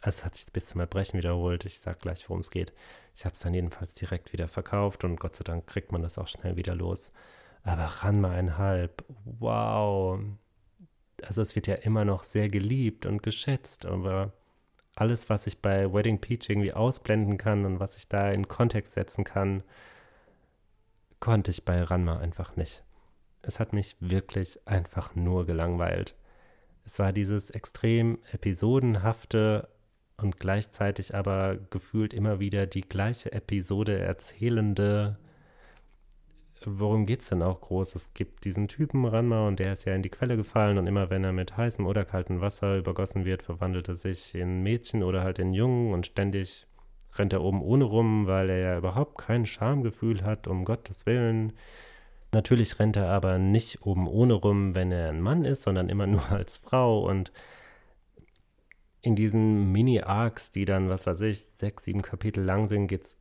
Also 0.00 0.18
es 0.18 0.24
hat 0.24 0.36
sich 0.36 0.52
bis 0.52 0.66
zum 0.66 0.80
Erbrechen 0.80 1.18
wiederholt. 1.18 1.64
Ich 1.64 1.80
sage 1.80 1.98
gleich, 2.00 2.28
worum 2.28 2.40
es 2.40 2.50
geht. 2.50 2.72
Ich 3.14 3.24
habe 3.24 3.34
es 3.34 3.40
dann 3.40 3.54
jedenfalls 3.54 3.94
direkt 3.94 4.32
wieder 4.32 4.46
verkauft 4.46 5.04
und 5.04 5.18
Gott 5.18 5.36
sei 5.36 5.44
Dank 5.44 5.66
kriegt 5.66 5.90
man 5.90 6.02
das 6.02 6.18
auch 6.18 6.28
schnell 6.28 6.56
wieder 6.56 6.74
los. 6.74 7.12
Aber 7.62 7.84
Ranma 7.84 8.30
einhalb, 8.30 9.04
wow, 9.24 10.20
also 11.22 11.42
es 11.42 11.54
wird 11.54 11.66
ja 11.66 11.74
immer 11.76 12.04
noch 12.04 12.22
sehr 12.22 12.48
geliebt 12.48 13.06
und 13.06 13.22
geschätzt, 13.22 13.86
aber 13.86 14.32
alles, 14.94 15.28
was 15.28 15.46
ich 15.46 15.60
bei 15.60 15.92
Wedding 15.92 16.20
Peach 16.20 16.48
irgendwie 16.48 16.72
ausblenden 16.72 17.38
kann 17.38 17.64
und 17.64 17.80
was 17.80 17.96
ich 17.96 18.08
da 18.08 18.30
in 18.30 18.48
Kontext 18.48 18.94
setzen 18.94 19.24
kann, 19.24 19.62
konnte 21.20 21.50
ich 21.50 21.64
bei 21.64 21.82
Ranma 21.82 22.18
einfach 22.18 22.56
nicht. 22.56 22.82
Es 23.42 23.60
hat 23.60 23.72
mich 23.72 23.96
wirklich 24.00 24.66
einfach 24.66 25.14
nur 25.14 25.46
gelangweilt. 25.46 26.14
Es 26.84 26.98
war 26.98 27.12
dieses 27.12 27.50
extrem 27.50 28.18
episodenhafte 28.32 29.68
und 30.16 30.38
gleichzeitig 30.38 31.14
aber 31.14 31.56
gefühlt 31.56 32.14
immer 32.14 32.40
wieder 32.40 32.66
die 32.66 32.82
gleiche 32.82 33.32
Episode 33.32 33.98
erzählende 33.98 35.18
worum 36.66 37.06
geht 37.06 37.22
es 37.22 37.28
denn 37.28 37.42
auch 37.42 37.60
groß? 37.60 37.94
Es 37.94 38.12
gibt 38.12 38.44
diesen 38.44 38.68
Typen 38.68 39.04
Ranma 39.06 39.46
und 39.46 39.58
der 39.58 39.72
ist 39.72 39.84
ja 39.84 39.94
in 39.94 40.02
die 40.02 40.10
Quelle 40.10 40.36
gefallen 40.36 40.78
und 40.78 40.86
immer 40.86 41.10
wenn 41.10 41.24
er 41.24 41.32
mit 41.32 41.56
heißem 41.56 41.86
oder 41.86 42.04
kaltem 42.04 42.40
Wasser 42.40 42.76
übergossen 42.76 43.24
wird, 43.24 43.42
verwandelt 43.42 43.88
er 43.88 43.94
sich 43.94 44.34
in 44.34 44.62
Mädchen 44.62 45.02
oder 45.02 45.22
halt 45.22 45.38
in 45.38 45.52
Jungen 45.52 45.92
und 45.92 46.06
ständig 46.06 46.66
rennt 47.14 47.32
er 47.32 47.42
oben 47.42 47.62
ohne 47.62 47.84
rum, 47.84 48.26
weil 48.26 48.50
er 48.50 48.58
ja 48.58 48.78
überhaupt 48.78 49.18
kein 49.18 49.46
Schamgefühl 49.46 50.22
hat, 50.24 50.48
um 50.48 50.64
Gottes 50.64 51.06
Willen. 51.06 51.52
Natürlich 52.32 52.78
rennt 52.78 52.96
er 52.96 53.08
aber 53.08 53.38
nicht 53.38 53.86
oben 53.86 54.08
ohne 54.08 54.34
rum, 54.34 54.74
wenn 54.74 54.92
er 54.92 55.10
ein 55.10 55.20
Mann 55.20 55.44
ist, 55.44 55.62
sondern 55.62 55.88
immer 55.88 56.06
nur 56.08 56.30
als 56.30 56.58
Frau 56.58 57.08
und 57.08 57.32
in 59.02 59.14
diesen 59.14 59.70
Mini-Arcs, 59.70 60.50
die 60.50 60.64
dann, 60.64 60.88
was 60.88 61.06
weiß 61.06 61.20
ich, 61.20 61.40
sechs, 61.40 61.84
sieben 61.84 62.02
Kapitel 62.02 62.42
lang 62.42 62.68
sind, 62.68 62.88
geht 62.88 63.04
es 63.04 63.16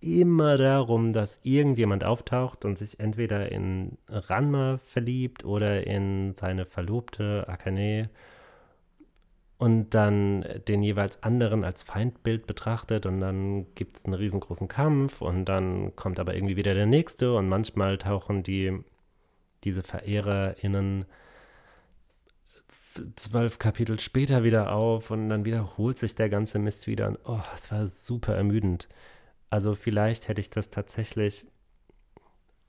immer 0.00 0.58
darum, 0.58 1.12
dass 1.12 1.40
irgendjemand 1.42 2.04
auftaucht 2.04 2.64
und 2.64 2.78
sich 2.78 3.00
entweder 3.00 3.50
in 3.50 3.98
Ranma 4.08 4.78
verliebt 4.84 5.44
oder 5.44 5.86
in 5.86 6.34
seine 6.34 6.66
Verlobte 6.66 7.44
Akane 7.48 8.10
und 9.58 9.90
dann 9.94 10.44
den 10.68 10.82
jeweils 10.82 11.22
anderen 11.22 11.64
als 11.64 11.82
Feindbild 11.82 12.46
betrachtet 12.46 13.06
und 13.06 13.20
dann 13.20 13.74
gibt 13.74 13.96
es 13.96 14.04
einen 14.04 14.14
riesengroßen 14.14 14.68
Kampf 14.68 15.22
und 15.22 15.46
dann 15.46 15.94
kommt 15.96 16.18
aber 16.18 16.34
irgendwie 16.34 16.56
wieder 16.56 16.74
der 16.74 16.86
nächste 16.86 17.34
und 17.34 17.48
manchmal 17.48 17.98
tauchen 17.98 18.42
die 18.42 18.78
diese 19.64 19.82
VerehrerInnen 19.82 21.06
zwölf 23.16 23.58
Kapitel 23.58 23.98
später 23.98 24.44
wieder 24.44 24.72
auf 24.72 25.10
und 25.10 25.28
dann 25.28 25.44
wiederholt 25.44 25.98
sich 25.98 26.14
der 26.14 26.28
ganze 26.28 26.58
Mist 26.58 26.86
wieder 26.86 27.08
und 27.08 27.18
oh, 27.24 27.40
es 27.54 27.70
war 27.70 27.86
super 27.88 28.34
ermüdend. 28.34 28.88
Also 29.50 29.74
vielleicht 29.74 30.28
hätte 30.28 30.40
ich 30.40 30.50
das 30.50 30.70
tatsächlich 30.70 31.46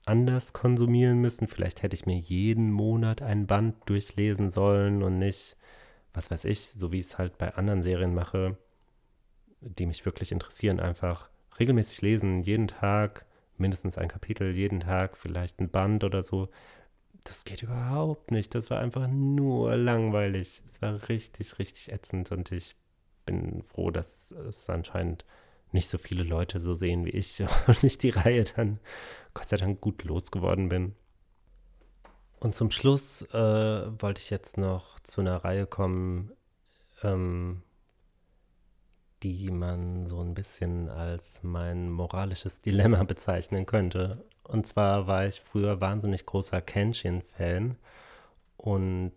anders 0.06 0.52
konsumieren 0.52 1.18
müssen. 1.20 1.48
Vielleicht 1.48 1.82
hätte 1.82 1.94
ich 1.94 2.06
mir 2.06 2.16
jeden 2.16 2.70
Monat 2.70 3.22
ein 3.22 3.46
Band 3.46 3.76
durchlesen 3.86 4.50
sollen 4.50 5.02
und 5.02 5.18
nicht, 5.18 5.56
was 6.14 6.30
weiß 6.30 6.44
ich, 6.44 6.68
so 6.68 6.92
wie 6.92 6.98
ich 6.98 7.06
es 7.06 7.18
halt 7.18 7.36
bei 7.38 7.54
anderen 7.54 7.82
Serien 7.82 8.14
mache, 8.14 8.56
die 9.60 9.86
mich 9.86 10.04
wirklich 10.06 10.32
interessieren, 10.32 10.80
einfach 10.80 11.28
regelmäßig 11.58 12.02
lesen, 12.02 12.42
jeden 12.42 12.68
Tag 12.68 13.26
mindestens 13.58 13.98
ein 13.98 14.08
Kapitel, 14.08 14.54
jeden 14.54 14.80
Tag 14.80 15.16
vielleicht 15.16 15.60
ein 15.60 15.70
Band 15.70 16.04
oder 16.04 16.22
so. 16.22 16.48
Das 17.24 17.44
geht 17.44 17.62
überhaupt 17.62 18.30
nicht. 18.30 18.54
Das 18.54 18.70
war 18.70 18.78
einfach 18.78 19.08
nur 19.08 19.76
langweilig. 19.76 20.62
Es 20.68 20.80
war 20.80 21.08
richtig, 21.08 21.58
richtig 21.58 21.92
ätzend 21.92 22.30
und 22.30 22.52
ich 22.52 22.76
bin 23.24 23.62
froh, 23.62 23.90
dass 23.90 24.30
es 24.30 24.70
anscheinend 24.70 25.24
nicht 25.72 25.88
so 25.88 25.98
viele 25.98 26.22
Leute 26.22 26.60
so 26.60 26.74
sehen 26.74 27.04
wie 27.04 27.10
ich 27.10 27.42
und 27.66 27.84
ich 27.84 27.98
die 27.98 28.10
Reihe 28.10 28.44
dann 28.44 28.80
Gott 29.34 29.48
sei 29.48 29.56
Dank 29.56 29.80
gut 29.80 30.04
losgeworden 30.04 30.68
bin. 30.68 30.94
Und 32.38 32.54
zum 32.54 32.70
Schluss 32.70 33.22
äh, 33.32 33.36
wollte 34.00 34.20
ich 34.20 34.30
jetzt 34.30 34.58
noch 34.58 35.00
zu 35.00 35.20
einer 35.20 35.36
Reihe 35.44 35.66
kommen, 35.66 36.32
ähm, 37.02 37.62
die 39.22 39.50
man 39.50 40.06
so 40.06 40.20
ein 40.20 40.34
bisschen 40.34 40.88
als 40.88 41.42
mein 41.42 41.90
moralisches 41.90 42.60
Dilemma 42.60 43.02
bezeichnen 43.04 43.66
könnte. 43.66 44.24
Und 44.42 44.66
zwar 44.66 45.06
war 45.06 45.26
ich 45.26 45.40
früher 45.40 45.80
wahnsinnig 45.80 46.26
großer 46.26 46.60
Kenshin-Fan 46.60 47.76
und 48.56 49.12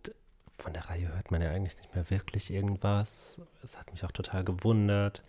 von 0.57 0.73
der 0.73 0.89
Reihe 0.89 1.13
hört 1.13 1.31
man 1.31 1.41
ja 1.41 1.51
eigentlich 1.51 1.77
nicht 1.77 1.95
mehr 1.95 2.09
wirklich 2.09 2.51
irgendwas. 2.51 3.41
Es 3.63 3.77
hat 3.77 3.91
mich 3.91 4.03
auch 4.03 4.11
total 4.11 4.43
gewundert. 4.43 5.23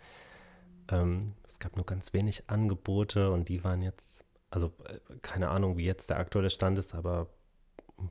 Ähm, 0.89 1.33
es 1.45 1.59
gab 1.59 1.75
nur 1.75 1.85
ganz 1.85 2.13
wenig 2.13 2.49
Angebote 2.49 3.31
und 3.31 3.49
die 3.49 3.63
waren 3.63 3.81
jetzt, 3.81 4.25
also 4.49 4.73
äh, 4.85 4.99
keine 5.21 5.49
Ahnung, 5.49 5.77
wie 5.77 5.85
jetzt 5.85 6.09
der 6.09 6.19
aktuelle 6.19 6.49
Stand 6.49 6.77
ist, 6.77 6.95
aber 6.95 7.27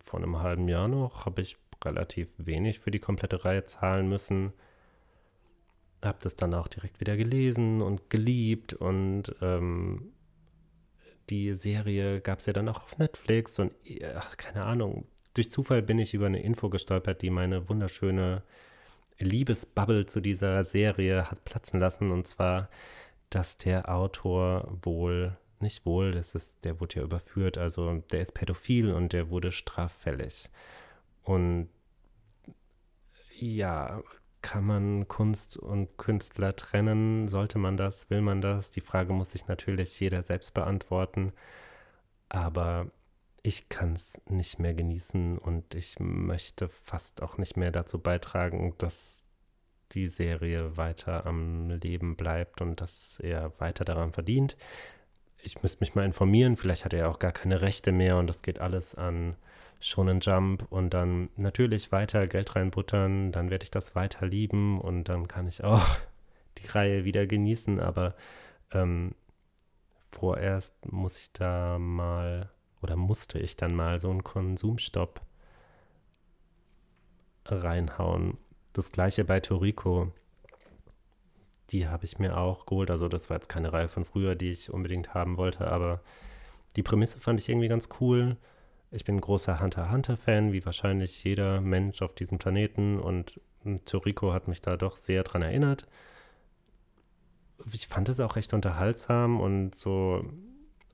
vor 0.02 0.20
einem 0.20 0.38
halben 0.38 0.68
Jahr 0.68 0.88
noch 0.88 1.26
habe 1.26 1.42
ich 1.42 1.56
relativ 1.85 2.28
wenig 2.37 2.78
für 2.78 2.90
die 2.90 2.98
komplette 2.98 3.44
Reihe 3.44 3.64
zahlen 3.64 4.09
müssen. 4.09 4.52
Habe 6.02 6.18
das 6.22 6.37
dann 6.37 6.54
auch 6.54 6.68
direkt 6.68 7.00
wieder 7.00 7.16
gelesen 7.16 7.83
und 7.83 8.11
geliebt 8.11 8.72
und 8.72 9.35
ähm, 9.42 10.12
die 11.28 11.54
Serie 11.54 12.20
gab 12.20 12.40
es 12.40 12.46
ja 12.46 12.52
dann 12.52 12.68
auch 12.68 12.83
auf 12.83 12.98
Netflix 12.98 13.59
und 13.59 13.74
ach, 14.16 14.37
keine 14.37 14.64
Ahnung, 14.64 15.06
durch 15.35 15.50
Zufall 15.50 15.83
bin 15.83 15.98
ich 15.98 16.14
über 16.14 16.26
eine 16.26 16.42
Info 16.42 16.68
gestolpert, 16.70 17.22
die 17.22 17.30
meine 17.30 17.68
wunderschöne 17.68 18.42
Liebesbubble 19.20 20.06
zu 20.06 20.20
dieser 20.20 20.64
Serie 20.64 21.30
hat 21.30 21.44
platzen 21.44 21.80
lassen. 21.80 22.11
Und 22.11 22.26
zwar, 22.26 22.68
dass 23.30 23.56
der 23.56 23.88
Autor 23.94 24.78
wohl, 24.83 25.37
nicht 25.61 25.87
wohl, 25.87 26.12
das 26.12 26.35
ist, 26.35 26.64
der 26.64 26.80
wurde 26.80 26.96
ja 26.96 27.02
überführt, 27.02 27.59
also 27.59 28.02
der 28.12 28.22
ist 28.22 28.33
pädophil 28.33 28.92
und 28.92 29.12
der 29.12 29.30
wurde 29.30 29.52
straffällig. 29.52 30.50
Und 31.22 31.68
ja, 33.38 34.02
kann 34.42 34.64
man 34.64 35.09
Kunst 35.09 35.56
und 35.56 35.96
Künstler 35.98 36.56
trennen? 36.56 37.26
Sollte 37.26 37.59
man 37.59 37.76
das? 37.76 38.09
Will 38.11 38.22
man 38.22 38.40
das? 38.40 38.70
Die 38.70 38.80
Frage 38.80 39.12
muss 39.12 39.33
sich 39.33 39.46
natürlich 39.48 39.98
jeder 40.00 40.22
selbst 40.22 40.54
beantworten. 40.54 41.33
Aber 42.28 42.90
ich 43.42 43.68
kann 43.68 43.94
es 43.94 44.20
nicht 44.29 44.59
mehr 44.59 44.74
genießen 44.74 45.38
und 45.38 45.74
ich 45.74 45.98
möchte 45.98 46.68
fast 46.68 47.22
auch 47.22 47.38
nicht 47.38 47.57
mehr 47.57 47.70
dazu 47.70 47.98
beitragen, 47.98 48.74
dass 48.79 49.24
die 49.92 50.09
Serie 50.09 50.76
weiter 50.76 51.26
am 51.26 51.70
Leben 51.70 52.16
bleibt 52.16 52.61
und 52.61 52.81
dass 52.81 53.18
er 53.20 53.59
weiter 53.59 53.85
daran 53.85 54.12
verdient. 54.12 54.57
Ich 55.42 55.62
müsste 55.62 55.81
mich 55.81 55.94
mal 55.94 56.05
informieren, 56.05 56.57
vielleicht 56.57 56.85
hat 56.85 56.92
er 56.92 57.09
auch 57.09 57.18
gar 57.18 57.33
keine 57.33 57.61
Rechte 57.61 57.92
mehr 57.92 58.18
und 58.18 58.26
das 58.26 58.42
geht 58.42 58.61
alles 58.61 58.94
an 58.94 59.37
Shonen 59.81 60.20
Jump 60.20 60.66
und 60.70 60.92
dann 60.92 61.31
natürlich 61.37 61.90
weiter 61.90 62.26
Geld 62.26 62.55
reinbuttern, 62.55 63.33
dann 63.33 63.48
werde 63.48 63.64
ich 63.64 63.70
das 63.70 63.94
weiter 63.94 64.26
lieben 64.26 64.79
und 64.79 65.05
dann 65.05 65.26
kann 65.26 65.48
ich 65.48 65.64
auch 65.64 65.87
die 66.59 66.66
Reihe 66.66 67.05
wieder 67.07 67.26
genießen, 67.26 67.81
aber 67.81 68.14
ähm, 68.72 69.14
vorerst 70.05 70.74
muss 70.87 71.18
ich 71.18 71.33
da 71.33 71.79
mal 71.79 72.50
oder 72.83 72.97
musste 72.97 73.38
ich 73.38 73.57
dann 73.57 73.75
mal 73.75 74.01
so 74.01 74.11
einen 74.11 74.25
Konsumstopp 74.25 75.21
reinhauen. 77.45 78.38
Das 78.73 78.93
gleiche 78.93 79.25
bei 79.25 79.40
Toriko. 79.40 80.12
Die 81.71 81.88
habe 81.88 82.05
ich 82.05 82.19
mir 82.19 82.37
auch 82.37 82.66
geholt. 82.66 82.90
Also 82.90 83.09
das 83.09 83.31
war 83.31 83.37
jetzt 83.37 83.49
keine 83.49 83.73
Reihe 83.73 83.88
von 83.88 84.05
früher, 84.05 84.35
die 84.35 84.51
ich 84.51 84.71
unbedingt 84.71 85.14
haben 85.14 85.37
wollte, 85.37 85.71
aber 85.71 86.03
die 86.77 86.83
Prämisse 86.83 87.21
fand 87.21 87.40
ich 87.40 87.49
irgendwie 87.49 87.69
ganz 87.69 87.88
cool. 88.01 88.37
Ich 88.93 89.05
bin 89.05 89.21
großer 89.21 89.61
Hunter 89.61 89.90
Hunter-Fan, 89.90 90.53
wie 90.53 90.64
wahrscheinlich 90.64 91.23
jeder 91.25 91.61
Mensch 91.61 92.03
auf 92.03 92.14
diesem 92.14 92.38
Planeten. 92.38 92.99
Und 92.99 93.40
Toriko 93.85 94.33
hat 94.33 94.49
mich 94.49 94.62
da 94.62 94.77
doch 94.77 94.97
sehr 94.97 95.23
dran 95.23 95.43
erinnert. 95.43 95.87
Ich 97.73 97.88
fand 97.88 98.09
es 98.09 98.21
auch 98.21 98.37
recht 98.37 98.53
unterhaltsam 98.55 99.40
und 99.40 99.79
so 99.79 100.25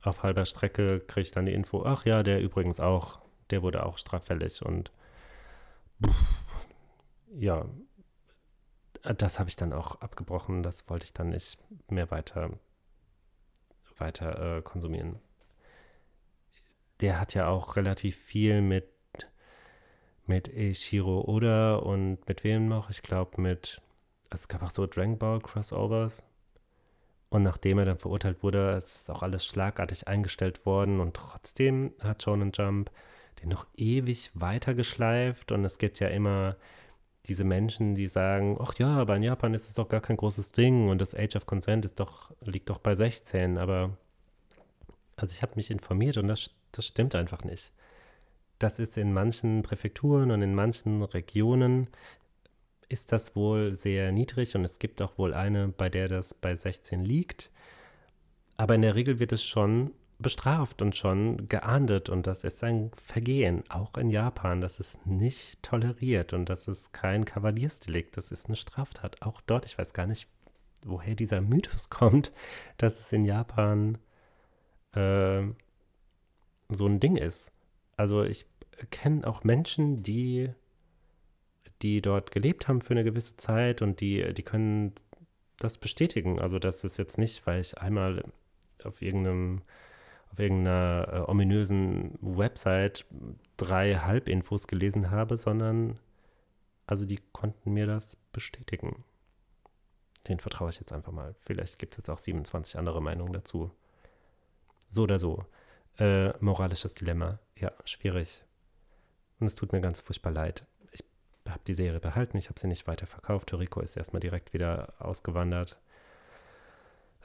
auf 0.07 0.23
halber 0.23 0.45
Strecke 0.45 0.99
kriege 1.01 1.21
ich 1.21 1.31
dann 1.31 1.45
die 1.45 1.53
Info, 1.53 1.83
ach 1.85 2.05
ja, 2.05 2.23
der 2.23 2.41
übrigens 2.41 2.79
auch, 2.79 3.19
der 3.49 3.61
wurde 3.61 3.85
auch 3.85 3.97
straffällig 3.97 4.63
und 4.63 4.91
pff, 6.03 6.45
ja, 7.35 7.65
das 9.03 9.39
habe 9.39 9.49
ich 9.49 9.55
dann 9.55 9.73
auch 9.73 10.01
abgebrochen, 10.01 10.63
das 10.63 10.89
wollte 10.89 11.05
ich 11.05 11.13
dann 11.13 11.29
nicht 11.29 11.59
mehr 11.89 12.09
weiter, 12.11 12.51
weiter 13.97 14.57
äh, 14.57 14.61
konsumieren. 14.61 15.19
Der 16.99 17.19
hat 17.19 17.33
ja 17.33 17.47
auch 17.47 17.75
relativ 17.75 18.17
viel 18.17 18.61
mit, 18.61 18.89
mit 20.25 20.49
Eiichiro 20.49 21.21
Oda 21.21 21.75
und 21.75 22.27
mit 22.27 22.43
wem 22.43 22.67
noch? 22.67 22.89
Ich 22.89 23.03
glaube 23.03 23.39
mit, 23.39 23.81
es 24.31 24.47
gab 24.47 24.63
auch 24.63 24.71
so 24.71 24.87
Dragon 24.87 25.17
Ball 25.17 25.39
Crossovers 25.39 26.25
und 27.29 27.43
nachdem 27.43 27.79
er 27.79 27.85
dann 27.85 27.99
verurteilt 27.99 28.41
wurde, 28.43 28.71
ist 28.77 29.09
auch 29.11 29.21
alles 29.21 29.45
schlagartig 29.45 30.07
eingestellt 30.07 30.65
worden. 30.65 30.99
Und 30.99 31.15
trotzdem 31.15 31.93
hat 31.99 32.23
Shonen 32.23 32.51
Jump 32.53 32.91
den 33.41 33.49
noch 33.49 33.67
ewig 33.75 34.31
weiter 34.33 34.73
geschleift 34.73 35.51
und 35.51 35.63
es 35.63 35.77
gibt 35.77 35.99
ja 35.99 36.07
immer 36.07 36.55
diese 37.25 37.43
Menschen, 37.43 37.93
die 37.93 38.07
sagen, 38.07 38.57
ach 38.59 38.75
ja, 38.79 38.87
aber 38.95 39.15
in 39.17 39.23
Japan 39.23 39.53
ist 39.53 39.67
es 39.67 39.73
doch 39.73 39.89
gar 39.89 39.99
kein 39.99 40.17
großes 40.17 40.51
Ding. 40.51 40.89
Und 40.89 40.99
das 40.99 41.13
Age 41.13 41.35
of 41.35 41.45
Consent 41.45 41.85
ist 41.85 41.99
doch, 41.99 42.31
liegt 42.41 42.69
doch 42.69 42.79
bei 42.79 42.95
16, 42.95 43.57
aber 43.57 43.97
also 45.17 45.33
ich 45.33 45.41
habe 45.41 45.53
mich 45.55 45.69
informiert 45.69 46.17
und 46.17 46.27
das, 46.27 46.51
das 46.71 46.85
stimmt 46.85 47.15
einfach 47.15 47.43
nicht. 47.43 47.73
Das 48.59 48.79
ist 48.79 48.97
in 48.97 49.13
manchen 49.13 49.61
Präfekturen 49.61 50.31
und 50.31 50.41
in 50.41 50.55
manchen 50.55 51.03
Regionen 51.03 51.89
ist 52.89 53.11
das 53.11 53.35
wohl 53.35 53.73
sehr 53.73 54.11
niedrig 54.11 54.55
und 54.55 54.63
es 54.63 54.79
gibt 54.79 55.01
auch 55.01 55.17
wohl 55.17 55.33
eine, 55.33 55.67
bei 55.67 55.89
der 55.89 56.07
das 56.07 56.33
bei 56.33 56.55
16 56.55 57.03
liegt. 57.03 57.51
Aber 58.55 58.75
in 58.75 58.81
der 58.81 58.95
Regel 58.95 59.19
wird 59.19 59.31
es 59.31 59.43
schon 59.43 59.91
bestraft 60.19 60.81
und 60.81 60.95
schon 60.95 61.47
geahndet 61.47 62.09
und 62.09 62.25
das 62.25 62.43
ist 62.43 62.63
ein 62.63 62.91
Vergehen, 62.95 63.63
auch 63.69 63.97
in 63.97 64.09
Japan. 64.09 64.61
Das 64.61 64.79
ist 64.79 65.05
nicht 65.05 65.61
toleriert 65.61 66.33
und 66.33 66.49
das 66.49 66.67
ist 66.67 66.91
kein 66.91 67.25
Kavaliersdelikt, 67.25 68.17
das 68.17 68.31
ist 68.31 68.47
eine 68.47 68.55
Straftat. 68.55 69.21
Auch 69.21 69.41
dort, 69.41 69.65
ich 69.65 69.77
weiß 69.77 69.93
gar 69.93 70.07
nicht, 70.07 70.27
woher 70.83 71.15
dieser 71.15 71.41
Mythos 71.41 71.89
kommt, 71.91 72.31
dass 72.77 72.99
es 72.99 73.11
in 73.11 73.23
Japan 73.23 73.97
äh, 74.93 75.43
so 76.69 76.87
ein 76.87 76.99
Ding 76.99 77.15
ist. 77.15 77.51
Also 77.95 78.23
ich 78.23 78.45
kenne 78.91 79.25
auch 79.25 79.43
Menschen, 79.43 80.03
die 80.03 80.49
die 81.81 82.01
dort 82.01 82.31
gelebt 82.31 82.67
haben 82.67 82.81
für 82.81 82.91
eine 82.91 83.03
gewisse 83.03 83.37
Zeit 83.37 83.81
und 83.81 84.01
die, 84.01 84.33
die 84.33 84.43
können 84.43 84.93
das 85.59 85.77
bestätigen. 85.77 86.39
Also 86.39 86.59
das 86.59 86.83
ist 86.83 86.97
jetzt 86.97 87.17
nicht, 87.17 87.45
weil 87.45 87.61
ich 87.61 87.77
einmal 87.77 88.23
auf 88.83 89.01
irgendeinem 89.01 89.61
auf 90.31 90.39
irgendeiner 90.39 91.07
äh, 91.11 91.31
ominösen 91.31 92.17
Website 92.21 93.05
drei 93.55 93.95
Halbinfos 93.95 94.67
gelesen 94.67 95.09
habe, 95.09 95.37
sondern 95.37 95.99
also 96.85 97.05
die 97.05 97.19
konnten 97.31 97.73
mir 97.73 97.87
das 97.87 98.17
bestätigen. 98.33 99.05
Den 100.27 100.39
vertraue 100.39 100.69
ich 100.69 100.79
jetzt 100.79 100.91
einfach 100.91 101.13
mal. 101.13 101.35
Vielleicht 101.39 101.79
gibt 101.79 101.93
es 101.93 101.97
jetzt 101.97 102.09
auch 102.09 102.19
27 102.19 102.77
andere 102.77 103.01
Meinungen 103.01 103.33
dazu. 103.33 103.71
So 104.89 105.03
oder 105.03 105.17
so. 105.17 105.45
Äh, 105.97 106.37
moralisches 106.43 106.93
Dilemma. 106.93 107.39
Ja, 107.55 107.71
schwierig. 107.85 108.43
Und 109.39 109.47
es 109.47 109.55
tut 109.55 109.71
mir 109.71 109.81
ganz 109.81 110.01
furchtbar 110.01 110.31
leid 110.31 110.65
habe 111.49 111.61
die 111.67 111.73
Serie 111.73 111.99
behalten, 111.99 112.37
ich 112.37 112.49
habe 112.49 112.59
sie 112.59 112.67
nicht 112.67 112.87
weiter 112.87 113.07
verkauft. 113.07 113.49
Toriko 113.49 113.81
ist 113.81 113.97
erstmal 113.97 114.19
direkt 114.19 114.53
wieder 114.53 114.93
ausgewandert. 114.99 115.77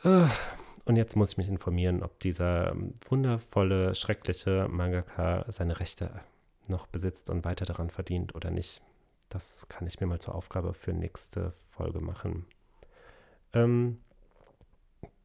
Und 0.04 0.96
jetzt 0.96 1.16
muss 1.16 1.32
ich 1.32 1.38
mich 1.38 1.48
informieren, 1.48 2.02
ob 2.02 2.18
dieser 2.20 2.74
wundervolle, 3.08 3.94
schreckliche 3.94 4.66
Mangaka 4.68 5.44
seine 5.48 5.78
Rechte 5.78 6.20
noch 6.68 6.86
besitzt 6.86 7.30
und 7.30 7.44
weiter 7.44 7.64
daran 7.64 7.90
verdient 7.90 8.34
oder 8.34 8.50
nicht. 8.50 8.82
Das 9.28 9.68
kann 9.68 9.86
ich 9.86 10.00
mir 10.00 10.06
mal 10.06 10.18
zur 10.18 10.34
Aufgabe 10.34 10.74
für 10.74 10.92
nächste 10.92 11.52
Folge 11.68 12.00
machen. 12.00 12.46
Ähm, 13.52 13.98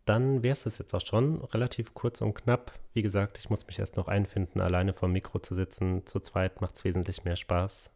dann 0.05 0.41
wäre 0.43 0.53
es 0.53 0.63
das 0.63 0.77
jetzt 0.77 0.93
auch 0.93 1.05
schon. 1.05 1.41
Relativ 1.41 1.93
kurz 1.93 2.21
und 2.21 2.33
knapp. 2.33 2.71
Wie 2.93 3.01
gesagt, 3.01 3.37
ich 3.37 3.49
muss 3.49 3.67
mich 3.67 3.79
erst 3.79 3.97
noch 3.97 4.07
einfinden, 4.07 4.61
alleine 4.61 4.93
vor 4.93 5.09
dem 5.09 5.13
Mikro 5.13 5.39
zu 5.39 5.53
sitzen. 5.53 6.05
Zu 6.05 6.19
zweit 6.21 6.61
macht 6.61 6.75
es 6.75 6.85
wesentlich 6.85 7.25
mehr 7.25 7.35
Spaß. 7.35 7.91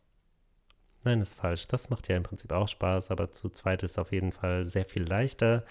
Nein, 1.04 1.22
ist 1.22 1.36
falsch. 1.36 1.68
Das 1.68 1.90
macht 1.90 2.08
ja 2.08 2.18
im 2.18 2.24
Prinzip 2.24 2.52
auch 2.52 2.68
Spaß, 2.68 3.12
aber 3.12 3.32
zu 3.32 3.50
zweit 3.50 3.84
ist 3.84 3.98
auf 3.98 4.12
jeden 4.12 4.32
Fall 4.32 4.68
sehr 4.68 4.86
viel 4.86 5.04
leichter. 5.04 5.64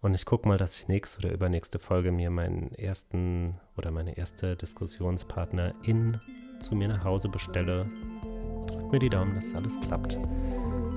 Und 0.00 0.14
ich 0.14 0.24
gucke 0.24 0.48
mal, 0.48 0.58
dass 0.58 0.78
ich 0.78 0.88
nächste 0.88 1.18
oder 1.18 1.34
übernächste 1.34 1.78
Folge 1.78 2.12
mir 2.12 2.30
meinen 2.30 2.72
ersten 2.74 3.58
oder 3.76 3.90
meine 3.90 4.16
erste 4.16 4.56
Diskussionspartner 4.56 5.74
in 5.82 6.18
zu 6.60 6.74
mir 6.74 6.88
nach 6.88 7.04
Hause 7.04 7.28
bestelle. 7.28 7.84
Drückt 8.68 8.92
mir 8.92 8.98
die 9.00 9.10
Daumen, 9.10 9.34
dass 9.34 9.54
alles 9.54 9.80
klappt. 9.86 10.16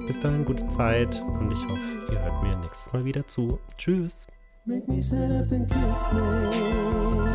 Bis 0.08 0.20
dahin 0.20 0.46
gute 0.46 0.68
Zeit 0.70 1.10
und 1.40 1.52
ich 1.52 1.64
hoffe, 1.64 2.12
ihr 2.12 2.22
hört 2.22 2.44
mir 2.44 2.56
nächstes 2.58 2.94
Mal 2.94 3.06
wieder 3.06 3.26
zu. 3.26 3.60
Tschüss. 3.78 4.28
Make 4.66 4.88
me 4.88 5.02
shut 5.02 5.18
up 5.18 5.52
and 5.52 5.68
kiss 5.68 6.12
me. 6.14 7.31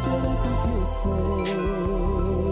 Make 0.00 0.08
me 0.08 0.18
shut 0.18 0.26
up 0.26 0.46
and 0.46 0.82
kiss 0.82 1.04
me. 1.04 2.49